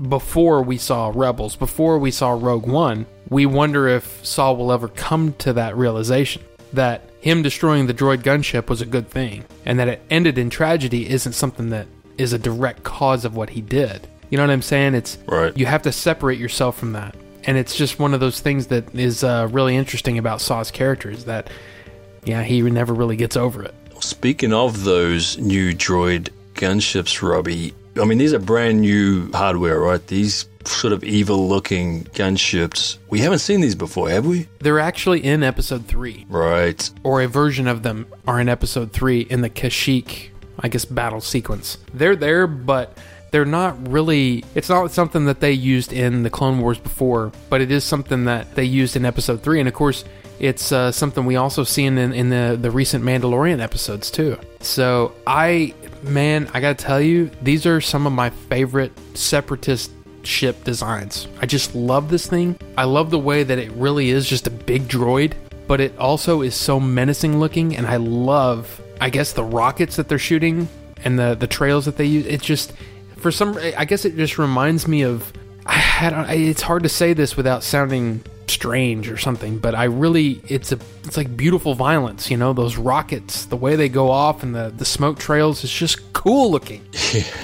before 0.08 0.62
we 0.62 0.76
saw 0.76 1.10
Rebels, 1.14 1.56
before 1.56 1.98
we 1.98 2.10
saw 2.10 2.30
Rogue 2.32 2.66
One, 2.66 3.06
we 3.28 3.46
wonder 3.46 3.88
if 3.88 4.24
Saw 4.26 4.52
will 4.52 4.72
ever 4.72 4.88
come 4.88 5.32
to 5.34 5.52
that 5.54 5.76
realization 5.76 6.42
that 6.72 7.08
him 7.20 7.42
destroying 7.42 7.86
the 7.86 7.94
droid 7.94 8.22
gunship 8.22 8.68
was 8.68 8.82
a 8.82 8.86
good 8.86 9.08
thing, 9.08 9.44
and 9.64 9.78
that 9.78 9.88
it 9.88 10.02
ended 10.10 10.36
in 10.36 10.50
tragedy 10.50 11.08
isn't 11.08 11.32
something 11.32 11.70
that 11.70 11.86
is 12.18 12.32
a 12.32 12.38
direct 12.38 12.82
cause 12.82 13.24
of 13.24 13.36
what 13.36 13.50
he 13.50 13.60
did. 13.60 14.06
You 14.30 14.36
know 14.36 14.42
what 14.42 14.50
I'm 14.50 14.62
saying? 14.62 14.94
It's 14.94 15.16
Right. 15.26 15.56
you 15.56 15.66
have 15.66 15.82
to 15.82 15.92
separate 15.92 16.38
yourself 16.38 16.76
from 16.76 16.92
that. 16.92 17.14
And 17.46 17.56
it's 17.58 17.76
just 17.76 17.98
one 17.98 18.14
of 18.14 18.20
those 18.20 18.40
things 18.40 18.68
that 18.68 18.94
is 18.94 19.22
uh, 19.22 19.48
really 19.50 19.76
interesting 19.76 20.18
about 20.18 20.40
Saw's 20.40 20.70
character 20.70 21.10
is 21.10 21.26
that, 21.26 21.50
yeah, 22.24 22.42
he 22.42 22.62
never 22.62 22.94
really 22.94 23.16
gets 23.16 23.36
over 23.36 23.62
it. 23.62 23.74
Speaking 24.00 24.52
of 24.52 24.84
those 24.84 25.38
new 25.38 25.72
droid 25.72 26.28
gunships, 26.54 27.20
Robbie, 27.26 27.74
I 28.00 28.04
mean, 28.04 28.18
these 28.18 28.32
are 28.34 28.38
brand 28.38 28.80
new 28.80 29.30
hardware, 29.32 29.78
right? 29.80 30.04
These 30.06 30.46
sort 30.64 30.92
of 30.94 31.04
evil 31.04 31.46
looking 31.48 32.04
gunships. 32.04 32.96
We 33.10 33.18
haven't 33.20 33.40
seen 33.40 33.60
these 33.60 33.74
before, 33.74 34.08
have 34.08 34.26
we? 34.26 34.48
They're 34.60 34.80
actually 34.80 35.22
in 35.22 35.42
episode 35.42 35.86
three, 35.86 36.24
Right. 36.30 36.88
or 37.02 37.20
a 37.20 37.28
version 37.28 37.68
of 37.68 37.82
them 37.82 38.06
are 38.26 38.40
in 38.40 38.48
episode 38.48 38.92
three 38.92 39.20
in 39.20 39.42
the 39.42 39.50
Kashyyyk, 39.50 40.28
I 40.60 40.68
guess, 40.68 40.84
battle 40.86 41.20
sequence. 41.20 41.76
They're 41.92 42.16
there, 42.16 42.46
but 42.46 42.96
they're 43.34 43.44
not 43.44 43.90
really. 43.90 44.44
It's 44.54 44.68
not 44.68 44.92
something 44.92 45.24
that 45.24 45.40
they 45.40 45.50
used 45.50 45.92
in 45.92 46.22
the 46.22 46.30
Clone 46.30 46.60
Wars 46.60 46.78
before, 46.78 47.32
but 47.50 47.60
it 47.60 47.72
is 47.72 47.82
something 47.82 48.26
that 48.26 48.54
they 48.54 48.62
used 48.62 48.94
in 48.94 49.04
episode 49.04 49.42
three, 49.42 49.58
and 49.58 49.68
of 49.68 49.74
course. 49.74 50.04
It's 50.40 50.72
uh, 50.72 50.90
something 50.90 51.24
we 51.26 51.36
also 51.36 51.62
see 51.62 51.84
in, 51.84 51.96
in 51.96 52.28
the, 52.28 52.58
the 52.60 52.70
recent 52.70 53.04
Mandalorian 53.04 53.60
episodes 53.60 54.10
too. 54.10 54.36
So 54.58 55.14
I, 55.24 55.74
man, 56.02 56.50
I 56.52 56.60
gotta 56.60 56.74
tell 56.74 57.00
you, 57.00 57.30
these 57.40 57.66
are 57.66 57.80
some 57.80 58.04
of 58.04 58.12
my 58.12 58.30
favorite 58.30 58.92
separatist 59.16 59.92
ship 60.24 60.64
designs. 60.64 61.28
I 61.40 61.46
just 61.46 61.76
love 61.76 62.10
this 62.10 62.26
thing. 62.26 62.58
I 62.76 62.82
love 62.82 63.10
the 63.10 63.18
way 63.18 63.44
that 63.44 63.58
it 63.58 63.70
really 63.72 64.10
is 64.10 64.28
just 64.28 64.48
a 64.48 64.50
big 64.50 64.88
droid, 64.88 65.34
but 65.68 65.80
it 65.80 65.96
also 65.98 66.42
is 66.42 66.56
so 66.56 66.80
menacing 66.80 67.38
looking, 67.38 67.76
and 67.76 67.86
I 67.86 67.96
love, 67.96 68.82
I 69.00 69.10
guess, 69.10 69.32
the 69.32 69.44
rockets 69.44 69.94
that 69.96 70.08
they're 70.08 70.18
shooting 70.18 70.68
and 71.04 71.16
the 71.16 71.36
the 71.36 71.46
trails 71.46 71.84
that 71.84 71.96
they 71.96 72.06
use. 72.06 72.26
It 72.26 72.42
just, 72.42 72.72
for 73.24 73.30
some, 73.32 73.56
I 73.58 73.86
guess 73.86 74.04
it 74.04 74.16
just 74.16 74.36
reminds 74.38 74.86
me 74.86 75.00
of. 75.02 75.32
I, 75.64 75.82
I 76.02 76.10
don't. 76.10 76.28
It's 76.28 76.60
hard 76.60 76.82
to 76.82 76.90
say 76.90 77.14
this 77.14 77.38
without 77.38 77.62
sounding 77.64 78.22
strange 78.48 79.08
or 79.10 79.16
something, 79.16 79.56
but 79.58 79.74
I 79.74 79.84
really, 79.84 80.42
it's 80.46 80.72
a, 80.72 80.78
it's 81.04 81.16
like 81.16 81.34
beautiful 81.34 81.74
violence. 81.74 82.30
You 82.30 82.36
know, 82.36 82.52
those 82.52 82.76
rockets, 82.76 83.46
the 83.46 83.56
way 83.56 83.74
they 83.74 83.88
go 83.88 84.10
off, 84.10 84.42
and 84.42 84.54
the 84.54 84.70
the 84.76 84.84
smoke 84.84 85.18
trails 85.18 85.64
is 85.64 85.72
just 85.72 86.12
cool 86.12 86.50
looking. 86.50 86.82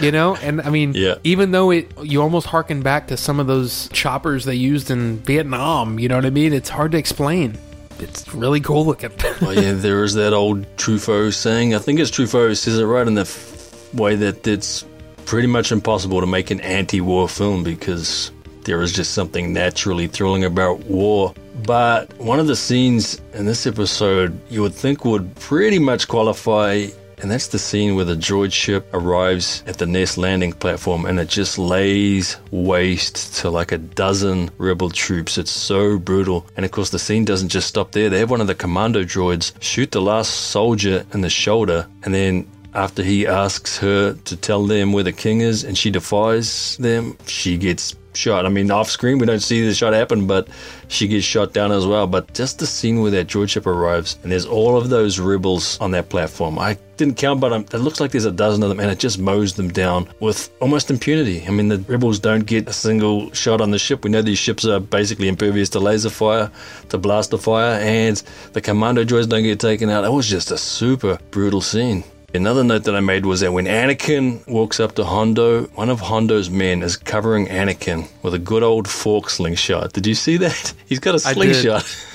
You 0.02 0.10
know, 0.12 0.34
and 0.36 0.60
I 0.60 0.68
mean, 0.70 0.92
Yeah. 0.94 1.14
even 1.24 1.52
though 1.52 1.70
it, 1.70 1.90
you 2.02 2.20
almost 2.20 2.46
harken 2.46 2.82
back 2.82 3.08
to 3.08 3.16
some 3.16 3.38
of 3.40 3.46
those 3.46 3.88
choppers 3.92 4.44
they 4.44 4.54
used 4.56 4.90
in 4.90 5.18
Vietnam. 5.18 5.98
You 5.98 6.08
know 6.08 6.16
what 6.16 6.26
I 6.26 6.30
mean? 6.30 6.52
It's 6.52 6.68
hard 6.68 6.92
to 6.92 6.98
explain. 6.98 7.56
It's 8.00 8.34
really 8.34 8.60
cool 8.60 8.84
looking. 8.84 9.12
Oh 9.42 9.50
yeah, 9.52 9.72
there 9.72 10.04
is 10.04 10.12
that 10.14 10.32
old 10.34 10.66
Truffaut 10.76 11.32
saying. 11.32 11.74
I 11.74 11.78
think 11.78 12.00
it's 12.00 12.10
Truffaut 12.10 12.54
says 12.56 12.78
it 12.78 12.84
right 12.84 13.06
in 13.06 13.14
the 13.14 13.22
f- 13.22 13.94
way 13.94 14.14
that 14.16 14.46
it's 14.46 14.84
pretty 15.24 15.48
much 15.48 15.72
impossible 15.72 16.20
to 16.20 16.26
make 16.26 16.50
an 16.50 16.60
anti-war 16.60 17.28
film 17.28 17.62
because 17.62 18.30
there 18.64 18.82
is 18.82 18.92
just 18.92 19.14
something 19.14 19.52
naturally 19.52 20.06
thrilling 20.06 20.44
about 20.44 20.80
war. 20.84 21.34
But 21.64 22.16
one 22.18 22.40
of 22.40 22.46
the 22.46 22.56
scenes 22.56 23.20
in 23.34 23.46
this 23.46 23.66
episode 23.66 24.38
you 24.50 24.62
would 24.62 24.74
think 24.74 25.04
would 25.04 25.34
pretty 25.36 25.78
much 25.78 26.08
qualify 26.08 26.86
and 27.22 27.30
that's 27.30 27.48
the 27.48 27.58
scene 27.58 27.96
where 27.96 28.06
the 28.06 28.14
droid 28.14 28.50
ship 28.50 28.88
arrives 28.94 29.62
at 29.66 29.76
the 29.76 29.84
Nest 29.84 30.16
landing 30.16 30.52
platform 30.52 31.04
and 31.04 31.20
it 31.20 31.28
just 31.28 31.58
lays 31.58 32.38
waste 32.50 33.36
to 33.36 33.50
like 33.50 33.72
a 33.72 33.78
dozen 33.78 34.50
rebel 34.56 34.88
troops. 34.88 35.36
It's 35.36 35.50
so 35.50 35.98
brutal. 35.98 36.46
And 36.56 36.64
of 36.64 36.72
course, 36.72 36.90
the 36.90 36.98
scene 36.98 37.26
doesn't 37.26 37.50
just 37.50 37.68
stop 37.68 37.92
there. 37.92 38.08
They 38.08 38.20
have 38.20 38.30
one 38.30 38.40
of 38.40 38.46
the 38.46 38.54
commando 38.54 39.04
droids 39.04 39.52
shoot 39.60 39.90
the 39.90 40.00
last 40.00 40.30
soldier 40.30 41.04
in 41.12 41.20
the 41.20 41.28
shoulder, 41.28 41.86
and 42.04 42.14
then 42.14 42.48
after 42.74 43.02
he 43.02 43.26
asks 43.26 43.78
her 43.78 44.14
to 44.14 44.36
tell 44.36 44.66
them 44.66 44.92
where 44.92 45.04
the 45.04 45.12
king 45.12 45.40
is 45.40 45.64
and 45.64 45.76
she 45.76 45.90
defies 45.90 46.76
them, 46.76 47.16
she 47.26 47.56
gets 47.56 47.96
shot. 48.14 48.46
I 48.46 48.48
mean, 48.48 48.70
off 48.70 48.90
screen, 48.90 49.18
we 49.18 49.26
don't 49.26 49.40
see 49.40 49.64
the 49.64 49.74
shot 49.74 49.92
happen, 49.92 50.26
but 50.26 50.48
she 50.88 51.08
gets 51.08 51.24
shot 51.24 51.52
down 51.52 51.72
as 51.72 51.86
well. 51.86 52.06
But 52.06 52.34
just 52.34 52.58
the 52.58 52.66
scene 52.66 53.00
where 53.00 53.10
that 53.12 53.28
droid 53.28 53.50
ship 53.50 53.66
arrives 53.66 54.18
and 54.22 54.32
there's 54.32 54.46
all 54.46 54.76
of 54.76 54.88
those 54.88 55.18
rebels 55.18 55.78
on 55.80 55.92
that 55.92 56.08
platform. 56.08 56.58
I 56.58 56.78
didn't 56.96 57.16
count, 57.16 57.40
but 57.40 57.52
it 57.72 57.78
looks 57.78 58.00
like 58.00 58.10
there's 58.10 58.24
a 58.24 58.32
dozen 58.32 58.62
of 58.62 58.68
them, 58.68 58.80
and 58.80 58.90
it 58.90 58.98
just 58.98 59.18
mows 59.18 59.54
them 59.54 59.68
down 59.68 60.08
with 60.20 60.50
almost 60.60 60.90
impunity. 60.90 61.44
I 61.46 61.50
mean, 61.50 61.68
the 61.68 61.78
rebels 61.78 62.18
don't 62.18 62.44
get 62.44 62.68
a 62.68 62.72
single 62.72 63.32
shot 63.32 63.60
on 63.60 63.70
the 63.70 63.78
ship. 63.78 64.04
We 64.04 64.10
know 64.10 64.22
these 64.22 64.38
ships 64.38 64.66
are 64.66 64.80
basically 64.80 65.28
impervious 65.28 65.70
to 65.70 65.80
laser 65.80 66.10
fire, 66.10 66.50
to 66.90 66.98
blaster 66.98 67.38
fire, 67.38 67.80
and 67.80 68.22
the 68.52 68.60
commando 68.60 69.04
droids 69.04 69.28
don't 69.28 69.44
get 69.44 69.60
taken 69.60 69.88
out. 69.88 70.04
It 70.04 70.12
was 70.12 70.28
just 70.28 70.50
a 70.50 70.58
super 70.58 71.18
brutal 71.30 71.62
scene. 71.62 72.04
Another 72.32 72.62
note 72.62 72.84
that 72.84 72.94
I 72.94 73.00
made 73.00 73.26
was 73.26 73.40
that 73.40 73.52
when 73.52 73.66
Anakin 73.66 74.46
walks 74.46 74.78
up 74.78 74.94
to 74.94 75.04
Hondo, 75.04 75.64
one 75.74 75.90
of 75.90 75.98
Hondo's 76.00 76.48
men 76.48 76.82
is 76.82 76.96
covering 76.96 77.46
Anakin 77.46 78.08
with 78.22 78.34
a 78.34 78.38
good 78.38 78.62
old 78.62 78.88
fork 78.88 79.28
slingshot. 79.30 79.92
Did 79.92 80.06
you 80.06 80.14
see 80.14 80.36
that? 80.36 80.74
He's 80.86 81.00
got 81.00 81.14
a 81.22 81.28
I 81.28 81.34
did. 81.34 81.54
slingshot. 81.54 82.06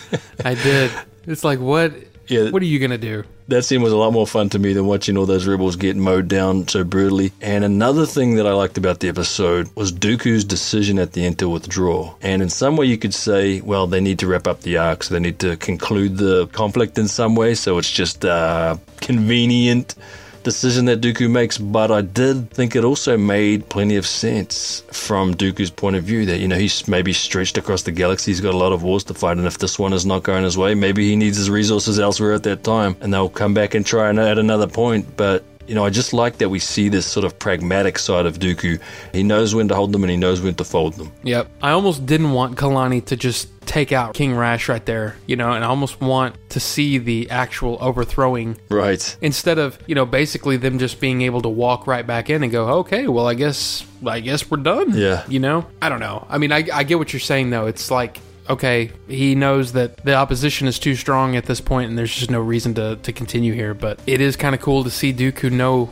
I 0.45 0.53
did. 0.55 0.91
It's 1.27 1.43
like 1.43 1.59
what? 1.59 1.93
Yeah. 2.27 2.49
What 2.49 2.61
are 2.61 2.65
you 2.65 2.79
gonna 2.79 2.97
do? 2.97 3.25
that 3.47 3.63
scene 3.63 3.81
was 3.81 3.93
a 3.93 3.97
lot 3.97 4.11
more 4.11 4.25
fun 4.25 4.49
to 4.49 4.59
me 4.59 4.73
than 4.73 4.85
watching 4.85 5.17
all 5.17 5.25
those 5.25 5.45
rebels 5.45 5.75
get 5.75 5.95
mowed 5.95 6.27
down 6.27 6.67
so 6.67 6.83
brutally. 6.83 7.31
And 7.41 7.63
another 7.63 8.05
thing 8.05 8.35
that 8.35 8.47
I 8.47 8.53
liked 8.53 8.77
about 8.77 8.99
the 8.99 9.09
episode 9.09 9.69
was 9.75 9.91
Dooku's 9.91 10.43
decision 10.43 10.97
at 10.97 11.13
the 11.13 11.25
end 11.25 11.39
to 11.39 11.49
withdraw. 11.49 12.15
And 12.21 12.41
in 12.41 12.49
some 12.49 12.75
way, 12.75 12.85
you 12.87 12.97
could 12.97 13.13
say, 13.13 13.61
well, 13.61 13.87
they 13.87 14.01
need 14.01 14.19
to 14.19 14.27
wrap 14.27 14.47
up 14.47 14.61
the 14.61 14.77
arc, 14.77 15.03
so 15.03 15.13
they 15.13 15.19
need 15.19 15.39
to 15.39 15.57
conclude 15.57 16.17
the 16.17 16.47
conflict 16.47 16.97
in 16.97 17.07
some 17.07 17.35
way. 17.35 17.53
So 17.53 17.77
it's 17.77 17.91
just 17.91 18.25
uh, 18.25 18.77
convenient 19.05 19.95
decision 20.43 20.85
that 20.85 21.01
Dooku 21.01 21.29
makes, 21.29 21.57
but 21.57 21.91
I 21.91 22.01
did 22.01 22.49
think 22.51 22.75
it 22.75 22.83
also 22.83 23.17
made 23.17 23.67
plenty 23.69 23.95
of 23.95 24.05
sense 24.05 24.83
from 24.91 25.33
Dooku's 25.33 25.71
point 25.71 25.95
of 25.95 26.03
view 26.03 26.25
that, 26.27 26.39
you 26.39 26.47
know, 26.47 26.57
he's 26.57 26.87
maybe 26.87 27.13
stretched 27.13 27.57
across 27.57 27.83
the 27.83 27.91
galaxy, 27.91 28.31
he's 28.31 28.41
got 28.41 28.53
a 28.53 28.57
lot 28.57 28.71
of 28.71 28.83
wars 28.83 29.03
to 29.05 29.13
fight, 29.13 29.37
and 29.37 29.47
if 29.47 29.57
this 29.57 29.79
one 29.79 29.93
is 29.93 30.05
not 30.05 30.23
going 30.23 30.43
his 30.43 30.57
way, 30.57 30.75
maybe 30.75 31.09
he 31.09 31.15
needs 31.15 31.37
his 31.37 31.49
resources 31.49 31.99
elsewhere 31.99 32.33
at 32.33 32.43
that 32.43 32.63
time, 32.63 32.95
and 33.01 33.13
they'll 33.13 33.29
come 33.29 33.53
back 33.53 33.73
and 33.73 33.85
try 33.85 34.09
at 34.09 34.37
another 34.37 34.67
point, 34.67 35.17
but 35.17 35.43
you 35.67 35.75
know, 35.75 35.85
I 35.85 35.89
just 35.89 36.13
like 36.13 36.37
that 36.37 36.49
we 36.49 36.59
see 36.59 36.89
this 36.89 37.05
sort 37.05 37.25
of 37.25 37.37
pragmatic 37.39 37.97
side 37.99 38.25
of 38.25 38.39
Dooku. 38.39 38.79
He 39.13 39.23
knows 39.23 39.55
when 39.55 39.67
to 39.69 39.75
hold 39.75 39.91
them 39.91 40.03
and 40.03 40.11
he 40.11 40.17
knows 40.17 40.41
when 40.41 40.55
to 40.55 40.63
fold 40.63 40.93
them. 40.95 41.11
Yep. 41.23 41.49
I 41.61 41.71
almost 41.71 42.05
didn't 42.05 42.31
want 42.31 42.57
Kalani 42.57 43.03
to 43.05 43.15
just 43.15 43.49
take 43.65 43.91
out 43.91 44.13
King 44.13 44.35
Rash 44.35 44.69
right 44.69 44.85
there, 44.85 45.15
you 45.25 45.35
know, 45.35 45.51
and 45.53 45.63
I 45.63 45.67
almost 45.67 45.99
want 45.99 46.35
to 46.49 46.59
see 46.59 46.99
the 46.99 47.29
actual 47.31 47.77
overthrowing 47.81 48.57
Right. 48.69 49.17
instead 49.21 49.57
of, 49.57 49.79
you 49.87 49.95
know, 49.95 50.05
basically 50.05 50.57
them 50.57 50.77
just 50.77 50.99
being 50.99 51.21
able 51.23 51.41
to 51.41 51.49
walk 51.49 51.87
right 51.87 52.05
back 52.05 52.29
in 52.29 52.43
and 52.43 52.51
go, 52.51 52.67
okay, 52.79 53.07
well, 53.07 53.27
I 53.27 53.33
guess, 53.33 53.83
I 54.05 54.19
guess 54.19 54.49
we're 54.51 54.57
done. 54.57 54.95
Yeah. 54.95 55.23
You 55.27 55.39
know, 55.39 55.65
I 55.81 55.89
don't 55.89 55.99
know. 55.99 56.27
I 56.29 56.37
mean, 56.37 56.51
I, 56.51 56.63
I 56.71 56.83
get 56.83 56.99
what 56.99 57.11
you're 57.11 57.19
saying 57.19 57.49
though. 57.49 57.65
It's 57.65 57.89
like, 57.89 58.19
okay, 58.49 58.91
he 59.07 59.35
knows 59.35 59.73
that 59.73 59.97
the 59.97 60.15
opposition 60.15 60.67
is 60.67 60.79
too 60.79 60.95
strong 60.95 61.35
at 61.35 61.45
this 61.45 61.61
point 61.61 61.89
and 61.89 61.97
there's 61.97 62.13
just 62.13 62.31
no 62.31 62.41
reason 62.41 62.73
to, 62.75 62.95
to 62.97 63.13
continue 63.13 63.53
here. 63.53 63.73
But 63.73 63.99
it 64.05 64.21
is 64.21 64.35
kind 64.35 64.55
of 64.55 64.61
cool 64.61 64.83
to 64.83 64.89
see 64.89 65.13
Dooku 65.13 65.51
know, 65.51 65.89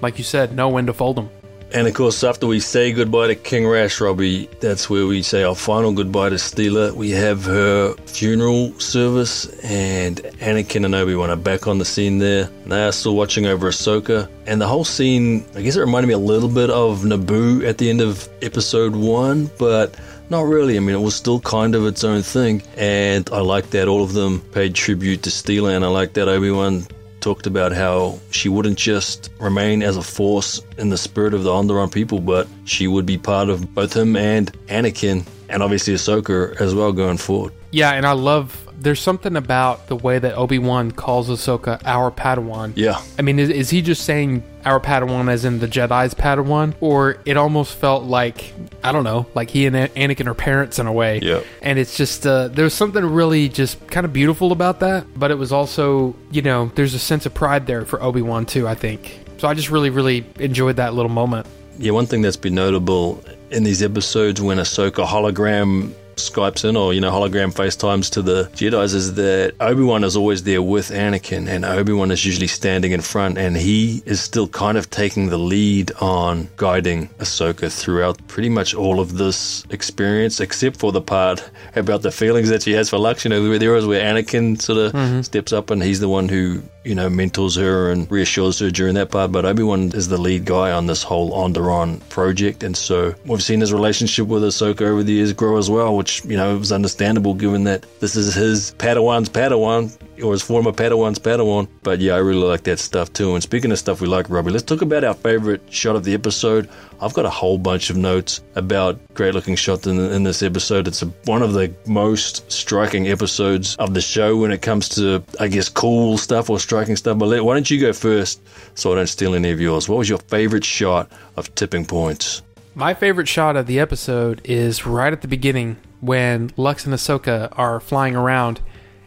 like 0.00 0.18
you 0.18 0.24
said, 0.24 0.54
know 0.54 0.68
when 0.68 0.86
to 0.86 0.92
fold 0.92 1.18
him. 1.18 1.30
And 1.72 1.86
of 1.86 1.94
course, 1.94 2.24
after 2.24 2.48
we 2.48 2.58
say 2.58 2.92
goodbye 2.92 3.28
to 3.28 3.36
King 3.36 3.64
Rash, 3.64 4.00
Robbie, 4.00 4.48
that's 4.58 4.90
where 4.90 5.06
we 5.06 5.22
say 5.22 5.44
our 5.44 5.54
final 5.54 5.92
goodbye 5.92 6.30
to 6.30 6.34
Steela. 6.34 6.92
We 6.92 7.10
have 7.10 7.44
her 7.44 7.94
funeral 8.06 8.78
service, 8.80 9.46
and 9.62 10.16
Anakin 10.40 10.84
and 10.84 10.96
Obi 10.96 11.14
Wan 11.14 11.30
are 11.30 11.36
back 11.36 11.68
on 11.68 11.78
the 11.78 11.84
scene 11.84 12.18
there. 12.18 12.46
They 12.66 12.84
are 12.84 12.90
still 12.90 13.14
watching 13.14 13.46
over 13.46 13.68
Ahsoka. 13.68 14.28
And 14.46 14.60
the 14.60 14.66
whole 14.66 14.84
scene, 14.84 15.44
I 15.54 15.62
guess 15.62 15.76
it 15.76 15.80
reminded 15.80 16.08
me 16.08 16.14
a 16.14 16.18
little 16.18 16.48
bit 16.48 16.70
of 16.70 17.02
Naboo 17.02 17.64
at 17.64 17.78
the 17.78 17.88
end 17.88 18.00
of 18.00 18.28
episode 18.42 18.96
one, 18.96 19.48
but 19.56 19.94
not 20.30 20.42
really. 20.42 20.76
I 20.76 20.80
mean, 20.80 20.94
it 20.94 21.00
was 21.00 21.14
still 21.14 21.40
kind 21.40 21.74
of 21.74 21.86
its 21.86 22.04
own 22.04 22.22
thing. 22.22 22.62
And 22.76 23.28
I 23.30 23.40
like 23.40 23.70
that 23.70 23.88
all 23.88 24.02
of 24.02 24.12
them 24.12 24.40
paid 24.52 24.74
tribute 24.74 25.24
to 25.24 25.30
Steela, 25.30 25.74
and 25.74 25.84
I 25.84 25.88
like 25.88 26.14
that 26.14 26.28
Obi 26.28 26.50
Wan 26.50 26.86
talked 27.20 27.46
about 27.46 27.72
how 27.72 28.18
she 28.30 28.48
wouldn't 28.48 28.78
just 28.78 29.30
remain 29.38 29.82
as 29.82 29.96
a 29.96 30.02
force 30.02 30.62
in 30.78 30.88
the 30.88 30.96
spirit 30.96 31.34
of 31.34 31.42
the 31.42 31.50
Onderon 31.50 31.92
people, 31.92 32.20
but 32.20 32.48
she 32.64 32.86
would 32.86 33.04
be 33.04 33.18
part 33.18 33.50
of 33.50 33.74
both 33.74 33.94
him 33.94 34.16
and 34.16 34.50
Anakin, 34.68 35.26
and 35.48 35.62
obviously 35.62 35.92
Ahsoka 35.94 36.58
as 36.60 36.74
well 36.74 36.92
going 36.92 37.18
forward. 37.18 37.52
Yeah, 37.72 37.92
and 37.92 38.06
I 38.06 38.12
love. 38.12 38.66
There's 38.80 39.00
something 39.00 39.36
about 39.36 39.88
the 39.88 39.96
way 39.96 40.18
that 40.18 40.34
Obi 40.34 40.58
Wan 40.58 40.90
calls 40.90 41.28
Ahsoka 41.28 41.80
our 41.84 42.10
Padawan. 42.10 42.72
Yeah. 42.76 43.00
I 43.18 43.22
mean, 43.22 43.38
is, 43.38 43.50
is 43.50 43.70
he 43.70 43.82
just 43.82 44.04
saying 44.04 44.42
our 44.64 44.80
Padawan 44.80 45.30
as 45.30 45.44
in 45.44 45.58
the 45.58 45.68
Jedi's 45.68 46.14
Padawan, 46.14 46.74
or 46.80 47.18
it 47.24 47.36
almost 47.36 47.74
felt 47.74 48.04
like 48.04 48.52
I 48.82 48.92
don't 48.92 49.04
know, 49.04 49.26
like 49.34 49.50
he 49.50 49.66
and 49.66 49.76
Anakin 49.76 50.26
are 50.26 50.34
parents 50.34 50.78
in 50.78 50.86
a 50.86 50.92
way. 50.92 51.20
Yep. 51.20 51.44
And 51.62 51.78
it's 51.78 51.96
just 51.96 52.26
uh, 52.26 52.48
there's 52.48 52.74
something 52.74 53.04
really 53.04 53.48
just 53.48 53.86
kind 53.88 54.04
of 54.04 54.12
beautiful 54.12 54.52
about 54.52 54.80
that, 54.80 55.06
but 55.14 55.30
it 55.30 55.36
was 55.36 55.52
also 55.52 56.14
you 56.30 56.42
know 56.42 56.70
there's 56.74 56.94
a 56.94 56.98
sense 56.98 57.26
of 57.26 57.34
pride 57.34 57.66
there 57.66 57.84
for 57.84 58.02
Obi 58.02 58.22
Wan 58.22 58.46
too. 58.46 58.66
I 58.66 58.74
think 58.74 59.20
so. 59.38 59.48
I 59.48 59.54
just 59.54 59.70
really 59.70 59.90
really 59.90 60.24
enjoyed 60.38 60.76
that 60.76 60.94
little 60.94 61.10
moment. 61.10 61.46
Yeah, 61.78 61.92
one 61.92 62.06
thing 62.06 62.20
that's 62.22 62.36
been 62.36 62.54
notable 62.54 63.24
in 63.50 63.64
these 63.64 63.82
episodes 63.82 64.40
when 64.40 64.58
Ahsoka 64.58 65.06
hologram 65.06 65.92
Skypes 66.20 66.68
in 66.68 66.76
or, 66.76 66.92
you 66.92 67.00
know, 67.00 67.10
hologram 67.10 67.52
FaceTimes 67.52 68.10
to 68.10 68.22
the 68.22 68.44
Jedi's 68.54 68.94
is 68.94 69.14
that 69.14 69.54
Obi-Wan 69.60 70.04
is 70.04 70.16
always 70.16 70.42
there 70.42 70.62
with 70.62 70.90
Anakin 70.90 71.48
and 71.48 71.64
Obi-Wan 71.64 72.10
is 72.10 72.24
usually 72.24 72.46
standing 72.46 72.92
in 72.92 73.00
front 73.00 73.38
and 73.38 73.56
he 73.56 74.02
is 74.06 74.20
still 74.20 74.48
kind 74.48 74.76
of 74.76 74.90
taking 74.90 75.28
the 75.28 75.38
lead 75.38 75.92
on 76.00 76.48
guiding 76.56 77.08
Ahsoka 77.18 77.72
throughout 77.72 78.26
pretty 78.28 78.48
much 78.48 78.74
all 78.74 79.00
of 79.00 79.16
this 79.16 79.64
experience 79.70 80.40
except 80.40 80.76
for 80.76 80.92
the 80.92 81.00
part 81.00 81.48
about 81.76 82.02
the 82.02 82.10
feelings 82.10 82.48
that 82.48 82.62
she 82.62 82.72
has 82.72 82.90
for 82.90 82.98
Lux. 82.98 83.24
You 83.24 83.30
know, 83.30 83.42
where 83.48 83.58
there 83.58 83.76
is 83.76 83.86
where 83.86 84.02
Anakin 84.02 84.60
sort 84.60 84.78
of 84.78 84.92
mm-hmm. 84.92 85.20
steps 85.22 85.52
up 85.52 85.70
and 85.70 85.82
he's 85.82 86.00
the 86.00 86.08
one 86.08 86.28
who, 86.28 86.62
you 86.84 86.94
know, 86.94 87.08
mentors 87.08 87.56
her 87.56 87.90
and 87.90 88.10
reassures 88.10 88.58
her 88.58 88.70
during 88.70 88.94
that 88.94 89.10
part. 89.10 89.32
But 89.32 89.44
Obi-Wan 89.44 89.92
is 89.94 90.08
the 90.08 90.18
lead 90.18 90.44
guy 90.44 90.70
on 90.72 90.86
this 90.86 91.02
whole 91.02 91.30
Onderon 91.32 92.06
project. 92.08 92.62
And 92.62 92.76
so 92.76 93.14
we've 93.24 93.42
seen 93.42 93.60
his 93.60 93.72
relationship 93.72 94.26
with 94.26 94.42
Ahsoka 94.42 94.82
over 94.82 95.02
the 95.02 95.12
years 95.12 95.32
grow 95.32 95.56
as 95.56 95.70
well, 95.70 95.96
which, 95.96 96.09
you 96.24 96.36
know, 96.36 96.54
it 96.54 96.58
was 96.58 96.72
understandable 96.72 97.34
given 97.34 97.64
that 97.64 97.84
this 98.00 98.16
is 98.16 98.34
his 98.34 98.74
Padawan's 98.78 99.28
Padawan 99.28 99.90
or 100.22 100.32
his 100.32 100.42
former 100.42 100.72
Padawan's 100.72 101.18
Padawan. 101.18 101.68
But 101.82 102.00
yeah, 102.00 102.14
I 102.14 102.18
really 102.18 102.46
like 102.46 102.64
that 102.64 102.78
stuff 102.78 103.12
too. 103.12 103.34
And 103.34 103.42
speaking 103.42 103.72
of 103.72 103.78
stuff 103.78 104.00
we 104.00 104.06
like, 104.06 104.28
Robbie, 104.28 104.50
let's 104.50 104.64
talk 104.64 104.82
about 104.82 105.04
our 105.04 105.14
favorite 105.14 105.62
shot 105.72 105.96
of 105.96 106.04
the 106.04 106.14
episode. 106.14 106.68
I've 107.00 107.14
got 107.14 107.24
a 107.24 107.30
whole 107.30 107.58
bunch 107.58 107.90
of 107.90 107.96
notes 107.96 108.42
about 108.54 108.98
great 109.14 109.34
looking 109.34 109.56
shots 109.56 109.86
in, 109.86 109.98
in 109.98 110.22
this 110.22 110.42
episode. 110.42 110.86
It's 110.86 111.02
a, 111.02 111.06
one 111.24 111.42
of 111.42 111.54
the 111.54 111.74
most 111.86 112.50
striking 112.50 113.08
episodes 113.08 113.76
of 113.76 113.94
the 113.94 114.00
show 114.00 114.36
when 114.36 114.52
it 114.52 114.62
comes 114.62 114.88
to, 114.90 115.22
I 115.38 115.48
guess, 115.48 115.68
cool 115.68 116.18
stuff 116.18 116.50
or 116.50 116.58
striking 116.58 116.96
stuff. 116.96 117.18
But 117.18 117.26
let, 117.26 117.44
why 117.44 117.54
don't 117.54 117.70
you 117.70 117.80
go 117.80 117.92
first 117.92 118.42
so 118.74 118.92
I 118.92 118.96
don't 118.96 119.06
steal 119.06 119.34
any 119.34 119.50
of 119.50 119.60
yours? 119.60 119.88
What 119.88 119.98
was 119.98 120.08
your 120.08 120.18
favorite 120.18 120.64
shot 120.64 121.10
of 121.36 121.54
tipping 121.54 121.86
points? 121.86 122.42
My 122.74 122.94
favorite 122.94 123.28
shot 123.28 123.56
of 123.56 123.66
the 123.66 123.80
episode 123.80 124.40
is 124.44 124.86
right 124.86 125.12
at 125.12 125.22
the 125.22 125.28
beginning 125.28 125.76
when 126.00 126.50
Lux 126.56 126.86
and 126.86 126.94
Ahsoka 126.94 127.52
are 127.56 127.80
flying 127.80 128.16
around 128.16 128.60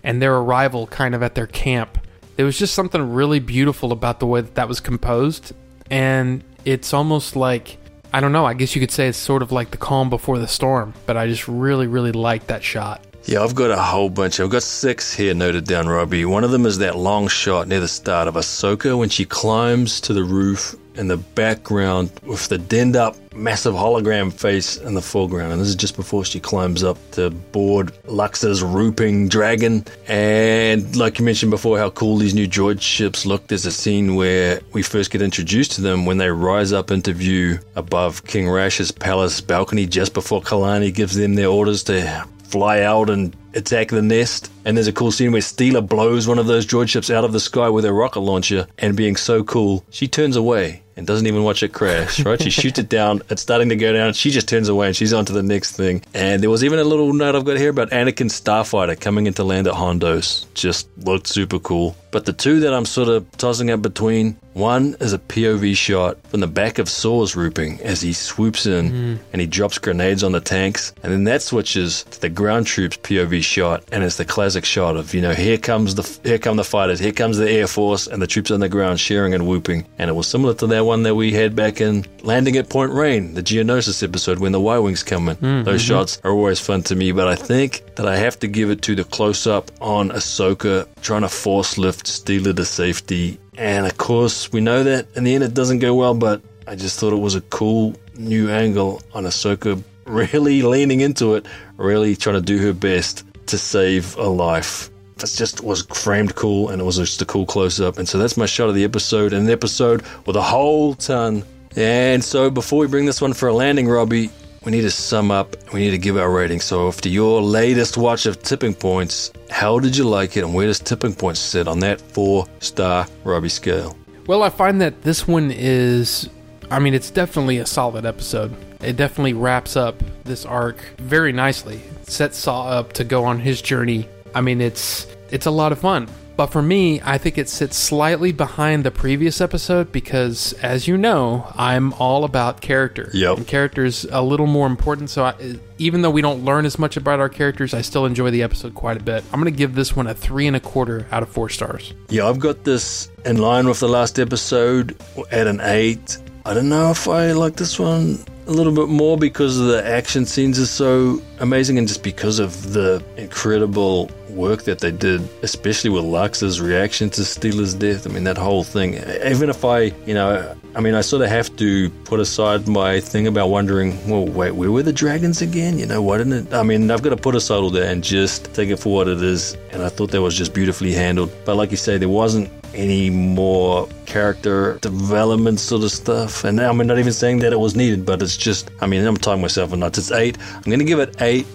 and 0.03 0.21
their 0.21 0.35
arrival 0.35 0.87
kind 0.87 1.15
of 1.15 1.23
at 1.23 1.35
their 1.35 1.47
camp. 1.47 1.97
There 2.35 2.45
was 2.45 2.57
just 2.57 2.73
something 2.73 3.13
really 3.13 3.39
beautiful 3.39 3.91
about 3.91 4.19
the 4.19 4.27
way 4.27 4.41
that 4.41 4.55
that 4.55 4.67
was 4.67 4.79
composed. 4.79 5.53
And 5.89 6.43
it's 6.65 6.93
almost 6.93 7.35
like, 7.35 7.77
I 8.11 8.19
don't 8.19 8.31
know, 8.31 8.45
I 8.45 8.53
guess 8.53 8.75
you 8.75 8.81
could 8.81 8.91
say 8.91 9.07
it's 9.07 9.17
sort 9.17 9.41
of 9.41 9.51
like 9.51 9.71
the 9.71 9.77
calm 9.77 10.09
before 10.09 10.39
the 10.39 10.47
storm. 10.47 10.93
But 11.05 11.17
I 11.17 11.27
just 11.27 11.47
really, 11.47 11.87
really 11.87 12.11
liked 12.11 12.47
that 12.47 12.63
shot. 12.63 13.05
Yeah, 13.25 13.41
I've 13.41 13.55
got 13.55 13.71
a 13.71 13.81
whole 13.81 14.09
bunch. 14.09 14.41
I've 14.41 14.49
got 14.49 14.63
six 14.63 15.13
here 15.13 15.33
noted 15.33 15.63
down, 15.63 15.87
Robbie. 15.87 16.25
One 16.25 16.43
of 16.43 16.51
them 16.51 16.65
is 16.65 16.79
that 16.79 16.97
long 16.97 17.29
shot 17.29 17.69
near 17.69 17.79
the 17.79 17.87
start 17.87 18.27
of 18.27 18.35
Ahsoka 18.35 18.97
when 18.97 19.07
she 19.07 19.23
climbs 19.23 20.01
to 20.01 20.13
the 20.13 20.25
roof 20.25 20.75
in 20.95 21.07
the 21.07 21.17
background 21.17 22.11
with 22.23 22.47
the 22.47 22.57
Dendup 22.57 23.17
massive 23.35 23.73
hologram 23.73 24.31
face 24.31 24.77
in 24.77 24.93
the 24.93 25.01
foreground. 25.01 25.51
And 25.51 25.61
this 25.61 25.69
is 25.69 25.75
just 25.75 25.95
before 25.95 26.23
she 26.25 26.39
climbs 26.39 26.83
up 26.83 26.97
to 27.11 27.29
board 27.29 27.91
Lux's 28.05 28.61
Ruping 28.63 29.27
Dragon. 29.27 29.85
And 30.07 30.95
like 30.95 31.19
you 31.19 31.25
mentioned 31.25 31.51
before, 31.51 31.77
how 31.77 31.89
cool 31.89 32.17
these 32.17 32.35
new 32.35 32.47
droid 32.47 32.81
ships 32.81 33.25
look. 33.25 33.47
There's 33.47 33.65
a 33.65 33.71
scene 33.71 34.15
where 34.15 34.61
we 34.73 34.83
first 34.83 35.11
get 35.11 35.21
introduced 35.21 35.73
to 35.73 35.81
them 35.81 36.05
when 36.05 36.17
they 36.17 36.29
rise 36.29 36.73
up 36.73 36.91
into 36.91 37.13
view 37.13 37.59
above 37.75 38.25
King 38.25 38.49
Rash's 38.49 38.91
palace 38.91 39.41
balcony 39.41 39.85
just 39.85 40.13
before 40.13 40.41
Kalani 40.41 40.93
gives 40.93 41.15
them 41.15 41.35
their 41.35 41.49
orders 41.49 41.83
to 41.83 42.25
fly 42.43 42.81
out 42.81 43.09
and 43.09 43.35
attack 43.55 43.89
the 43.89 44.01
nest. 44.01 44.51
And 44.65 44.77
there's 44.77 44.87
a 44.87 44.93
cool 44.93 45.11
scene 45.11 45.31
where 45.31 45.41
Steela 45.41 45.87
blows 45.87 46.27
one 46.27 46.39
of 46.39 46.47
those 46.47 46.65
droid 46.65 46.89
ships 46.89 47.09
out 47.09 47.23
of 47.23 47.33
the 47.33 47.39
sky 47.39 47.69
with 47.69 47.85
her 47.85 47.93
rocket 47.93 48.21
launcher, 48.21 48.67
and 48.77 48.95
being 48.95 49.15
so 49.15 49.43
cool, 49.43 49.83
she 49.89 50.07
turns 50.07 50.35
away 50.35 50.83
and 50.95 51.07
doesn't 51.07 51.27
even 51.27 51.43
watch 51.43 51.63
it 51.63 51.73
crash, 51.73 52.23
right? 52.25 52.41
she 52.41 52.49
shoots 52.49 52.79
it 52.79 52.89
down, 52.89 53.21
it's 53.29 53.41
starting 53.41 53.69
to 53.69 53.75
go 53.75 53.93
down, 53.93 54.13
she 54.13 54.31
just 54.31 54.47
turns 54.47 54.69
away 54.69 54.87
and 54.87 54.95
she's 54.95 55.13
on 55.13 55.25
to 55.25 55.33
the 55.33 55.43
next 55.43 55.75
thing. 55.75 56.03
And 56.13 56.41
there 56.41 56.49
was 56.49 56.63
even 56.63 56.79
a 56.79 56.83
little 56.83 57.13
note 57.13 57.35
I've 57.35 57.45
got 57.45 57.57
here 57.57 57.69
about 57.69 57.89
Anakin 57.89 58.29
Starfighter 58.29 58.99
coming 58.99 59.27
into 59.27 59.43
land 59.43 59.67
at 59.67 59.73
Hondo's. 59.73 60.45
Just 60.53 60.87
looked 60.99 61.27
super 61.27 61.59
cool. 61.59 61.95
But 62.11 62.25
the 62.25 62.33
two 62.33 62.59
that 62.59 62.73
I'm 62.75 62.85
sort 62.85 63.09
of 63.09 63.29
tossing 63.37 63.71
up 63.71 63.81
between, 63.81 64.37
one 64.53 64.95
is 64.99 65.13
a 65.13 65.17
POV 65.17 65.75
shot 65.75 66.21
from 66.27 66.41
the 66.41 66.47
back 66.47 66.77
of 66.77 66.87
Saw's 66.87 67.35
Ruping 67.35 67.81
as 67.81 68.01
he 68.01 68.13
swoops 68.13 68.67
in 68.67 68.89
hmm. 68.89 69.15
and 69.31 69.41
he 69.41 69.47
drops 69.47 69.79
grenades 69.79 70.23
on 70.23 70.31
the 70.31 70.39
tanks. 70.39 70.93
And 71.01 71.11
then 71.11 71.23
that 71.23 71.41
switches 71.41 72.03
to 72.11 72.21
the 72.21 72.29
ground 72.29 72.67
troops 72.67 72.97
POV 72.97 73.43
shot, 73.43 73.83
and 73.91 74.03
it's 74.03 74.17
the 74.17 74.25
classic 74.25 74.52
shot 74.61 74.95
of, 74.95 75.13
you 75.13 75.21
know, 75.21 75.33
here 75.33 75.57
comes 75.57 75.95
the 75.95 76.19
here 76.23 76.37
come 76.37 76.57
the 76.57 76.63
fighters, 76.63 76.99
here 76.99 77.11
comes 77.11 77.37
the 77.37 77.49
Air 77.49 77.67
Force, 77.67 78.07
and 78.07 78.21
the 78.21 78.27
troops 78.27 78.51
on 78.51 78.59
the 78.59 78.69
ground 78.69 78.99
cheering 78.99 79.33
and 79.33 79.47
whooping. 79.47 79.85
And 79.97 80.09
it 80.09 80.13
was 80.13 80.27
similar 80.27 80.53
to 80.55 80.67
that 80.67 80.85
one 80.85 81.03
that 81.03 81.15
we 81.15 81.31
had 81.31 81.55
back 81.55 81.81
in 81.81 82.05
Landing 82.21 82.57
at 82.57 82.69
Point 82.69 82.91
Rain, 82.91 83.33
the 83.33 83.43
Geonosis 83.43 84.03
episode 84.03 84.39
when 84.39 84.51
the 84.51 84.59
Y 84.59 84.77
Wings 84.77 85.03
come 85.03 85.29
in. 85.29 85.35
Mm-hmm. 85.37 85.63
Those 85.63 85.81
shots 85.81 86.21
are 86.23 86.31
always 86.31 86.59
fun 86.59 86.83
to 86.83 86.95
me, 86.95 87.11
but 87.11 87.27
I 87.27 87.35
think 87.35 87.83
that 87.95 88.07
I 88.07 88.17
have 88.17 88.39
to 88.39 88.47
give 88.47 88.69
it 88.69 88.81
to 88.83 88.95
the 88.95 89.03
close 89.03 89.47
up 89.47 89.71
on 89.81 90.09
Ahsoka 90.09 90.87
trying 91.01 91.21
to 91.21 91.29
force 91.29 91.77
lift 91.77 92.05
Steela 92.05 92.55
to 92.55 92.65
safety. 92.65 93.39
And 93.57 93.85
of 93.85 93.97
course, 93.97 94.51
we 94.51 94.61
know 94.61 94.83
that 94.83 95.07
in 95.15 95.23
the 95.23 95.35
end 95.35 95.43
it 95.43 95.53
doesn't 95.53 95.79
go 95.79 95.93
well, 95.95 96.13
but 96.13 96.41
I 96.67 96.75
just 96.75 96.99
thought 96.99 97.13
it 97.13 97.17
was 97.17 97.35
a 97.35 97.41
cool 97.41 97.95
new 98.15 98.49
angle 98.49 99.01
on 99.13 99.23
Ahsoka 99.23 99.81
really 100.05 100.61
leaning 100.61 101.01
into 101.01 101.35
it, 101.35 101.45
really 101.77 102.15
trying 102.15 102.35
to 102.35 102.41
do 102.41 102.57
her 102.59 102.73
best 102.73 103.25
to 103.47 103.57
save 103.57 104.15
a 104.17 104.27
life. 104.27 104.89
That 105.17 105.29
just 105.29 105.63
was 105.63 105.83
framed 105.83 106.35
cool 106.35 106.69
and 106.69 106.81
it 106.81 106.85
was 106.85 106.97
just 106.97 107.21
a 107.21 107.25
cool 107.25 107.45
close 107.45 107.79
up. 107.79 107.97
And 107.97 108.07
so 108.07 108.17
that's 108.17 108.37
my 108.37 108.45
shot 108.45 108.69
of 108.69 108.75
the 108.75 108.83
episode, 108.83 109.33
an 109.33 109.49
episode 109.49 110.03
with 110.25 110.35
a 110.35 110.41
whole 110.41 110.95
ton. 110.95 111.43
And 111.75 112.23
so 112.23 112.49
before 112.49 112.79
we 112.79 112.87
bring 112.87 113.05
this 113.05 113.21
one 113.21 113.33
for 113.33 113.47
a 113.47 113.53
landing, 113.53 113.87
Robbie, 113.87 114.29
we 114.65 114.71
need 114.71 114.81
to 114.81 114.91
sum 114.91 115.31
up, 115.31 115.55
we 115.73 115.81
need 115.81 115.91
to 115.91 115.97
give 115.97 116.17
our 116.17 116.31
rating. 116.31 116.61
So 116.61 116.87
after 116.87 117.09
your 117.09 117.41
latest 117.41 117.97
watch 117.97 118.25
of 118.25 118.41
Tipping 118.41 118.73
Points, 118.73 119.31
how 119.49 119.79
did 119.79 119.95
you 119.95 120.03
like 120.05 120.37
it 120.37 120.43
and 120.43 120.53
where 120.53 120.67
does 120.67 120.79
Tipping 120.79 121.13
Points 121.13 121.39
sit 121.39 121.67
on 121.67 121.79
that 121.79 121.99
four 121.99 122.45
star 122.59 123.07
Robbie 123.23 123.49
scale? 123.49 123.97
Well, 124.25 124.41
I 124.41 124.49
find 124.49 124.79
that 124.81 125.01
this 125.01 125.27
one 125.27 125.51
is, 125.51 126.29
I 126.71 126.79
mean, 126.79 126.93
it's 126.93 127.11
definitely 127.11 127.57
a 127.57 127.65
solid 127.65 128.05
episode. 128.05 128.55
It 128.83 128.97
definitely 128.97 129.33
wraps 129.33 129.75
up 129.75 130.01
this 130.23 130.45
arc 130.45 130.81
very 130.97 131.31
nicely. 131.31 131.81
Sets 132.03 132.37
Saw 132.37 132.67
up 132.67 132.93
to 132.93 133.03
go 133.03 133.25
on 133.25 133.39
his 133.39 133.61
journey. 133.61 134.07
I 134.35 134.41
mean, 134.41 134.61
it's 134.61 135.07
it's 135.31 135.45
a 135.45 135.51
lot 135.51 135.71
of 135.71 135.79
fun. 135.79 136.07
But 136.35 136.47
for 136.47 136.63
me, 136.63 136.99
I 137.03 137.19
think 137.19 137.37
it 137.37 137.47
sits 137.47 137.77
slightly 137.77 138.31
behind 138.31 138.83
the 138.83 138.89
previous 138.89 139.39
episode 139.39 139.91
because, 139.91 140.53
as 140.53 140.87
you 140.87 140.97
know, 140.97 141.45
I'm 141.55 141.93
all 141.93 142.23
about 142.23 142.59
character. 142.59 143.11
Yep. 143.13 143.37
And 143.37 143.47
character's 143.47 144.05
a 144.05 144.21
little 144.23 144.47
more 144.47 144.65
important. 144.65 145.11
So 145.11 145.25
I, 145.25 145.35
even 145.77 146.01
though 146.01 146.09
we 146.09 146.23
don't 146.23 146.43
learn 146.43 146.65
as 146.65 146.79
much 146.79 146.97
about 146.97 147.19
our 147.19 147.29
characters, 147.29 147.75
I 147.75 147.81
still 147.81 148.07
enjoy 148.07 148.31
the 148.31 148.41
episode 148.41 148.73
quite 148.73 148.97
a 148.97 149.03
bit. 149.03 149.23
I'm 149.31 149.39
going 149.39 149.53
to 149.53 149.57
give 149.57 149.75
this 149.75 149.95
one 149.95 150.07
a 150.07 150.15
three 150.15 150.47
and 150.47 150.55
a 150.55 150.59
quarter 150.59 151.05
out 151.11 151.21
of 151.21 151.29
four 151.29 151.49
stars. 151.49 151.93
Yeah, 152.09 152.27
I've 152.27 152.39
got 152.39 152.63
this 152.63 153.09
in 153.25 153.37
line 153.37 153.67
with 153.67 153.79
the 153.79 153.89
last 153.89 154.17
episode 154.17 154.97
at 155.31 155.45
an 155.45 155.61
8. 155.61 156.17
I 156.45 156.53
don't 156.55 156.67
know 156.67 156.89
if 156.89 157.07
I 157.07 157.31
like 157.33 157.55
this 157.55 157.77
one 157.77 158.17
a 158.47 158.51
little 158.51 158.73
bit 158.73 158.89
more 158.89 159.17
because 159.17 159.57
the 159.57 159.85
action 159.85 160.25
scenes 160.25 160.59
are 160.59 160.65
so 160.65 161.21
amazing 161.39 161.77
and 161.77 161.87
just 161.87 162.03
because 162.03 162.39
of 162.39 162.73
the 162.73 163.03
incredible 163.17 164.09
work 164.29 164.63
that 164.63 164.79
they 164.79 164.91
did, 164.91 165.27
especially 165.43 165.89
with 165.89 166.03
Lux's 166.03 166.59
reaction 166.59 167.09
to 167.11 167.21
Steela's 167.21 167.73
death. 167.73 168.07
I 168.07 168.09
mean, 168.09 168.23
that 168.25 168.37
whole 168.37 168.63
thing. 168.63 168.95
Even 169.25 169.49
if 169.49 169.63
I, 169.63 169.93
you 170.05 170.13
know, 170.13 170.55
I 170.75 170.81
mean, 170.81 170.95
I 170.95 171.01
sort 171.01 171.21
of 171.21 171.29
have 171.29 171.55
to 171.57 171.89
put 172.05 172.19
aside 172.19 172.67
my 172.67 172.99
thing 172.99 173.27
about 173.27 173.49
wondering, 173.49 174.09
well, 174.09 174.25
wait, 174.25 174.51
where 174.51 174.71
were 174.71 174.83
the 174.83 174.93
dragons 174.93 175.41
again? 175.41 175.77
You 175.77 175.85
know, 175.85 176.01
why 176.01 176.17
didn't 176.17 176.47
it? 176.47 176.53
I 176.53 176.63
mean, 176.63 176.89
I've 176.91 177.01
got 177.01 177.11
to 177.11 177.17
put 177.17 177.35
aside 177.35 177.57
all 177.57 177.69
that 177.71 177.89
and 177.89 178.03
just 178.03 178.53
take 178.53 178.69
it 178.69 178.77
for 178.77 178.93
what 178.93 179.07
it 179.07 179.21
is. 179.21 179.55
And 179.71 179.83
I 179.83 179.89
thought 179.89 180.11
that 180.11 180.21
was 180.21 180.35
just 180.35 180.53
beautifully 180.53 180.93
handled. 180.93 181.31
But 181.45 181.55
like 181.55 181.71
you 181.71 181.77
say, 181.77 181.97
there 181.97 182.09
wasn't 182.09 182.49
any 182.73 183.09
more 183.09 183.87
character 184.05 184.77
development 184.81 185.59
sort 185.59 185.83
of 185.83 185.91
stuff. 185.91 186.43
And 186.43 186.59
I'm 186.59 186.77
not 186.77 186.99
even 186.99 187.13
saying 187.13 187.39
that 187.39 187.53
it 187.53 187.59
was 187.59 187.75
needed, 187.75 188.05
but 188.05 188.21
it's 188.21 188.37
just, 188.37 188.71
I 188.81 188.87
mean, 188.87 189.05
I'm 189.05 189.17
talking 189.17 189.41
myself 189.41 189.73
a 189.73 189.77
nuts. 189.77 189.97
It's 189.97 190.11
eight. 190.11 190.37
I'm 190.55 190.63
going 190.63 190.79
to 190.79 190.85
give 190.85 190.99
it 190.99 191.21
eight 191.21 191.47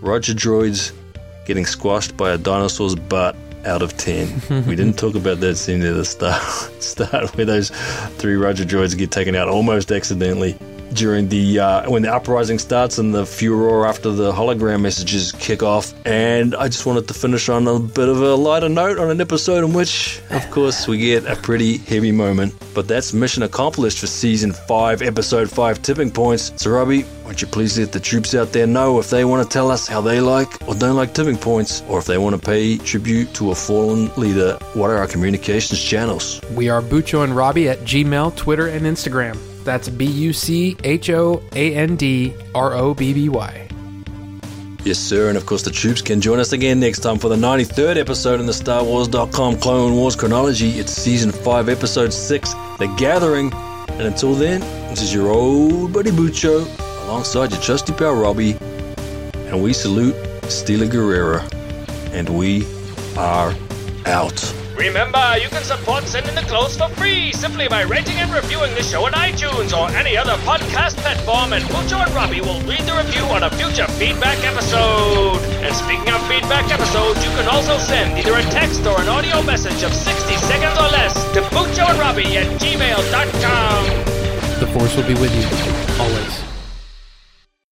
Roger 0.00 0.34
droids 0.34 0.92
getting 1.46 1.66
squashed 1.66 2.16
by 2.16 2.32
a 2.32 2.38
dinosaur's 2.38 2.94
butt 2.94 3.34
out 3.64 3.82
of 3.82 3.96
10. 3.96 4.64
we 4.66 4.76
didn't 4.76 4.98
talk 4.98 5.14
about 5.14 5.40
that 5.40 5.56
scene 5.56 5.82
at 5.82 5.94
the 5.94 6.04
start, 6.04 6.42
start 6.82 7.36
where 7.36 7.46
those 7.46 7.70
three 8.18 8.36
Roger 8.36 8.64
droids 8.64 8.96
get 8.96 9.10
taken 9.10 9.34
out 9.34 9.48
almost 9.48 9.90
accidentally 9.90 10.56
during 10.92 11.28
the 11.28 11.58
uh, 11.58 11.90
when 11.90 12.02
the 12.02 12.12
uprising 12.12 12.58
starts 12.58 12.98
and 12.98 13.14
the 13.14 13.24
furor 13.26 13.86
after 13.86 14.10
the 14.10 14.32
hologram 14.32 14.80
messages 14.80 15.32
kick 15.32 15.62
off. 15.62 15.94
And 16.06 16.54
I 16.54 16.68
just 16.68 16.86
wanted 16.86 17.08
to 17.08 17.14
finish 17.14 17.48
on 17.48 17.66
a 17.66 17.78
bit 17.78 18.08
of 18.08 18.20
a 18.20 18.34
lighter 18.34 18.68
note 18.68 18.98
on 18.98 19.10
an 19.10 19.20
episode 19.20 19.64
in 19.64 19.72
which, 19.72 20.20
of 20.30 20.50
course, 20.50 20.86
we 20.88 20.98
get 20.98 21.26
a 21.26 21.36
pretty 21.36 21.78
heavy 21.78 22.12
moment. 22.12 22.54
But 22.74 22.88
that's 22.88 23.12
mission 23.12 23.42
accomplished 23.42 23.98
for 23.98 24.06
season 24.06 24.52
five, 24.52 25.02
episode 25.02 25.50
five, 25.50 25.82
tipping 25.82 26.10
points. 26.10 26.52
So, 26.56 26.70
Robbie, 26.70 27.04
won't 27.24 27.42
you 27.42 27.48
please 27.48 27.78
let 27.78 27.92
the 27.92 28.00
troops 28.00 28.34
out 28.34 28.52
there 28.52 28.66
know 28.66 28.98
if 28.98 29.10
they 29.10 29.24
want 29.24 29.42
to 29.42 29.52
tell 29.52 29.70
us 29.70 29.86
how 29.86 30.00
they 30.00 30.20
like 30.20 30.48
or 30.68 30.74
don't 30.74 30.96
like 30.96 31.14
tipping 31.14 31.36
points, 31.36 31.82
or 31.88 31.98
if 31.98 32.06
they 32.06 32.18
want 32.18 32.40
to 32.40 32.40
pay 32.40 32.78
tribute 32.78 33.34
to 33.34 33.50
a 33.50 33.54
fallen 33.54 34.10
leader? 34.16 34.58
What 34.74 34.90
are 34.90 34.96
our 34.96 35.06
communications 35.06 35.82
channels? 35.82 36.40
We 36.54 36.68
are 36.68 36.80
Bucho 36.80 37.24
and 37.24 37.36
Robbie 37.36 37.68
at 37.68 37.80
Gmail, 37.80 38.36
Twitter, 38.36 38.68
and 38.68 38.86
Instagram. 38.86 39.38
That's 39.68 39.90
B 39.90 40.06
U 40.06 40.32
C 40.32 40.78
H 40.82 41.10
O 41.10 41.42
A 41.52 41.74
N 41.74 41.96
D 41.96 42.32
R 42.54 42.72
O 42.72 42.94
B 42.94 43.12
B 43.12 43.28
Y. 43.28 43.68
Yes, 44.82 44.98
sir. 44.98 45.28
And 45.28 45.36
of 45.36 45.44
course, 45.44 45.62
the 45.62 45.70
troops 45.70 46.00
can 46.00 46.22
join 46.22 46.40
us 46.40 46.52
again 46.52 46.80
next 46.80 47.00
time 47.00 47.18
for 47.18 47.28
the 47.28 47.36
93rd 47.36 47.98
episode 47.98 48.40
in 48.40 48.46
the 48.46 48.54
Star 48.54 48.82
Wars.com 48.82 49.58
Clone 49.58 49.94
Wars 49.94 50.16
chronology. 50.16 50.78
It's 50.78 50.92
season 50.92 51.30
5, 51.30 51.68
episode 51.68 52.14
6, 52.14 52.54
The 52.78 52.86
Gathering. 52.96 53.52
And 53.52 54.06
until 54.06 54.32
then, 54.32 54.60
this 54.88 55.02
is 55.02 55.12
your 55.12 55.28
old 55.28 55.92
buddy 55.92 56.12
Bucho 56.12 56.64
alongside 57.04 57.50
your 57.50 57.60
trusty 57.60 57.92
pal 57.92 58.14
Robbie. 58.14 58.56
And 59.48 59.62
we 59.62 59.74
salute 59.74 60.14
Steela 60.44 60.88
Gerrera. 60.88 61.42
And 62.14 62.30
we 62.30 62.66
are 63.18 63.54
out. 64.06 64.57
Remember, 64.78 65.36
you 65.42 65.48
can 65.48 65.64
support 65.64 66.04
Send 66.06 66.28
in 66.28 66.36
the 66.36 66.42
Clones 66.42 66.76
for 66.76 66.88
free 66.90 67.32
simply 67.32 67.66
by 67.66 67.82
rating 67.82 68.16
and 68.18 68.32
reviewing 68.32 68.72
the 68.76 68.82
show 68.82 69.06
on 69.06 69.12
iTunes 69.12 69.76
or 69.76 69.90
any 69.96 70.16
other 70.16 70.36
podcast 70.46 70.94
platform, 70.98 71.52
and 71.52 71.64
Bucho 71.64 71.98
and 71.98 72.14
Robbie 72.14 72.40
will 72.40 72.60
read 72.60 72.86
the 72.86 72.94
review 72.94 73.24
on 73.34 73.42
a 73.42 73.50
future 73.50 73.88
feedback 73.98 74.38
episode. 74.44 75.42
And 75.66 75.74
speaking 75.74 76.08
of 76.14 76.22
feedback 76.28 76.70
episodes, 76.70 77.24
you 77.24 77.30
can 77.30 77.48
also 77.48 77.76
send 77.78 78.16
either 78.18 78.38
a 78.38 78.42
text 78.54 78.86
or 78.86 79.00
an 79.00 79.08
audio 79.08 79.42
message 79.42 79.82
of 79.82 79.92
60 79.92 80.36
seconds 80.36 80.78
or 80.78 80.88
less 80.94 81.12
to 81.34 81.40
Bucho 81.50 81.90
and 81.90 81.98
Robbie 81.98 82.38
at 82.38 82.46
gmail.com. 82.60 83.84
The 84.60 84.66
Force 84.68 84.94
will 84.96 85.08
be 85.08 85.14
with 85.14 85.34
you 85.34 86.00
always. 86.00 86.47